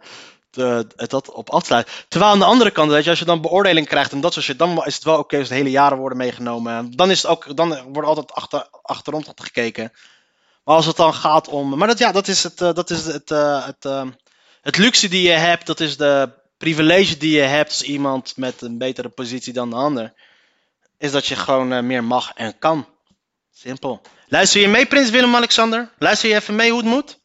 te, 0.54 0.86
dat 0.96 1.30
op 1.30 1.50
af 1.50 1.60
te 1.60 1.66
sluiten. 1.66 1.94
Terwijl 2.08 2.32
aan 2.32 2.38
de 2.38 2.44
andere 2.44 2.70
kant, 2.70 2.90
weet 2.90 3.04
je, 3.04 3.10
als 3.10 3.18
je 3.18 3.24
dan 3.24 3.40
beoordeling 3.40 3.86
krijgt 3.86 4.12
en 4.12 4.20
dat 4.20 4.32
soort 4.32 4.44
shit, 4.44 4.58
dan 4.58 4.84
is 4.84 4.94
het 4.94 5.04
wel 5.04 5.18
oké 5.18 5.38
als 5.38 5.48
de 5.48 5.54
hele 5.54 5.70
jaren 5.70 5.98
worden 5.98 6.18
meegenomen. 6.18 6.90
Dan, 6.96 7.10
is 7.10 7.22
het 7.22 7.30
ook, 7.30 7.56
dan 7.56 7.92
wordt 7.92 8.08
altijd 8.08 8.32
achter, 8.32 8.66
achterom 8.82 9.24
gekeken. 9.34 9.92
Maar 10.64 10.76
als 10.76 10.86
het 10.86 10.96
dan 10.96 11.14
gaat 11.14 11.48
om. 11.48 11.78
Maar 11.78 11.88
dat, 11.88 11.98
ja, 11.98 12.12
dat 12.12 12.28
is 12.28 12.42
het, 12.42 12.60
uh, 12.60 12.72
dat 12.72 12.90
is 12.90 13.04
het, 13.04 13.30
uh, 13.30 13.66
het, 13.66 13.84
uh, 13.84 14.02
het 14.62 14.76
luxe 14.76 15.08
die 15.08 15.22
je 15.22 15.34
hebt. 15.34 15.66
Dat 15.66 15.80
is 15.80 15.96
de 15.96 16.30
privilege 16.58 17.16
die 17.16 17.36
je 17.36 17.42
hebt 17.42 17.70
als 17.70 17.82
iemand 17.82 18.36
met 18.36 18.62
een 18.62 18.78
betere 18.78 19.08
positie 19.08 19.52
dan 19.52 19.70
de 19.70 19.76
ander. 19.76 20.12
Is 20.98 21.12
dat 21.12 21.26
je 21.26 21.36
gewoon 21.36 21.86
meer 21.86 22.04
mag 22.04 22.32
en 22.34 22.58
kan. 22.58 22.86
Simpel. 23.52 24.00
Luister 24.28 24.60
je 24.60 24.68
mee, 24.68 24.86
Prins 24.86 25.10
Willem-Alexander? 25.10 25.90
Luister 25.98 26.28
je 26.28 26.34
even 26.34 26.54
mee 26.54 26.70
hoe 26.70 26.80
het 26.80 26.88
moet? 26.88 27.18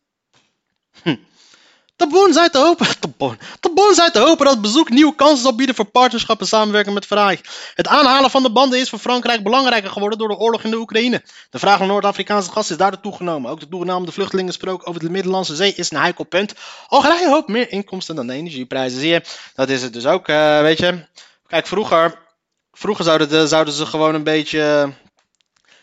De 2.00 2.08
Bon 2.08 2.34
zei 2.34 2.50
te 2.50 2.58
hopen, 2.58 2.88
de 3.00 3.08
bon, 3.18 3.38
de 3.60 4.10
te 4.12 4.20
hopen 4.20 4.46
dat 4.46 4.54
het 4.54 4.62
bezoek 4.62 4.90
nieuwe 4.90 5.16
kansen 5.16 5.44
zal 5.44 5.56
bieden 5.56 5.76
voor 5.76 5.86
partnerschap 5.86 6.40
en 6.40 6.48
samenwerking 6.48 6.94
met 6.94 7.06
Frankrijk. 7.06 7.72
Het 7.76 7.88
aanhalen 7.88 8.30
van 8.30 8.44
de 8.44 8.52
banden 8.52 8.80
is 8.80 8.90
voor 8.90 9.00
Frankrijk 9.00 9.44
belangrijker 9.44 9.90
geworden 9.90 10.18
door 10.18 10.28
de 10.28 10.38
oorlog 10.38 10.64
in 10.64 10.72
de 10.72 10.78
Oekraïne. 10.78 11.24
De 11.50 11.60
vraag 11.60 11.80
naar 11.80 11.88
Noord-Afrikaanse 11.88 12.52
gas 12.52 12.72
is 12.72 12.78
daardoor 12.78 13.02
toegenomen. 13.02 13.52
Ook 13.52 13.60
de 13.60 13.68
toename 13.68 14.12
vluchtelingensprook 14.12 14.88
over 14.88 15.02
de 15.02 15.10
Middellandse 15.10 15.56
Zee 15.56 15.74
is 15.76 15.92
een 15.92 15.98
heikel 15.98 16.24
punt. 16.24 16.54
Algerije 16.88 17.30
hoopt 17.30 17.48
meer 17.48 17.72
inkomsten 17.72 18.16
dan 18.16 18.28
de 18.28 18.34
energieprijzen. 18.34 19.00
Zie 19.00 19.10
je, 19.10 19.22
dat 19.56 19.70
is 19.70 19.82
het 19.82 19.94
dus 19.94 20.06
ook, 20.06 20.28
uh, 20.28 20.62
weet 20.62 20.80
je. 20.80 21.06
Kijk, 21.48 21.68
vroeger, 21.68 22.20
vroeger 22.72 23.06
zouden, 23.06 23.30
de, 23.30 23.48
zouden 23.48 23.74
ze 23.74 23.86
gewoon 23.86 24.16
een 24.16 24.24
beetje 24.24 24.94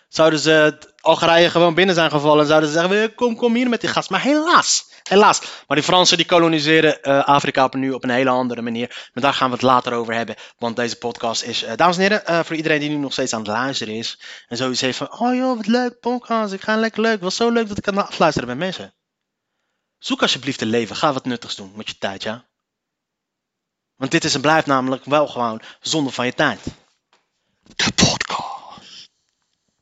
zouden 0.09 0.38
ze 0.38 0.79
Algerije 1.00 1.50
gewoon 1.50 1.74
binnen 1.74 1.94
zijn 1.94 2.11
gevallen 2.11 2.40
en 2.40 2.46
zouden 2.46 2.68
ze 2.70 2.79
zeggen, 2.79 3.14
kom, 3.14 3.37
kom 3.37 3.55
hier 3.55 3.68
met 3.68 3.81
die 3.81 3.90
gas. 3.90 4.09
Maar 4.09 4.22
helaas, 4.22 4.87
helaas. 5.08 5.40
Maar 5.40 5.76
die 5.76 5.86
Fransen 5.86 6.16
die 6.16 6.26
koloniseren 6.26 6.98
uh, 7.02 7.24
Afrika 7.24 7.64
op 7.64 7.74
nu 7.74 7.92
op 7.92 8.04
een 8.04 8.10
hele 8.10 8.30
andere 8.30 8.62
manier. 8.62 9.08
Maar 9.12 9.22
daar 9.22 9.34
gaan 9.34 9.48
we 9.48 9.54
het 9.54 9.62
later 9.62 9.92
over 9.92 10.14
hebben, 10.14 10.36
want 10.58 10.76
deze 10.76 10.96
podcast 10.96 11.42
is, 11.42 11.64
uh, 11.64 11.72
dames 11.76 11.96
en 11.96 12.02
heren, 12.02 12.22
uh, 12.30 12.40
voor 12.44 12.56
iedereen 12.56 12.80
die 12.80 12.88
nu 12.88 12.96
nog 12.96 13.12
steeds 13.12 13.32
aan 13.32 13.38
het 13.38 13.48
luisteren 13.48 13.94
is. 13.94 14.20
En 14.48 14.56
zoiets 14.56 14.80
heeft 14.80 14.98
van, 14.98 15.18
oh 15.18 15.34
joh, 15.34 15.56
wat 15.56 15.66
leuk, 15.66 16.00
podcast, 16.00 16.52
ik 16.52 16.60
ga 16.60 16.76
lekker 16.76 17.00
leuk. 17.00 17.12
Het 17.12 17.20
was 17.20 17.36
zo 17.36 17.50
leuk 17.50 17.68
dat 17.68 17.76
ik 17.76 17.82
kan 17.82 18.06
afluisteren 18.06 18.48
bij 18.48 18.56
mensen. 18.56 18.94
Zoek 19.98 20.22
alsjeblieft 20.22 20.60
een 20.60 20.68
leven, 20.68 20.96
ga 20.96 21.12
wat 21.12 21.24
nuttigs 21.24 21.54
doen 21.54 21.72
met 21.76 21.88
je 21.88 21.98
tijd, 21.98 22.22
ja. 22.22 22.44
Want 23.96 24.10
dit 24.10 24.24
is 24.24 24.34
en 24.34 24.40
blijft 24.40 24.66
namelijk 24.66 25.04
wel 25.04 25.26
gewoon 25.26 25.60
zonde 25.80 26.10
van 26.10 26.26
je 26.26 26.34
tijd. 26.34 26.60
De 27.62 27.92
podcast. 27.94 28.25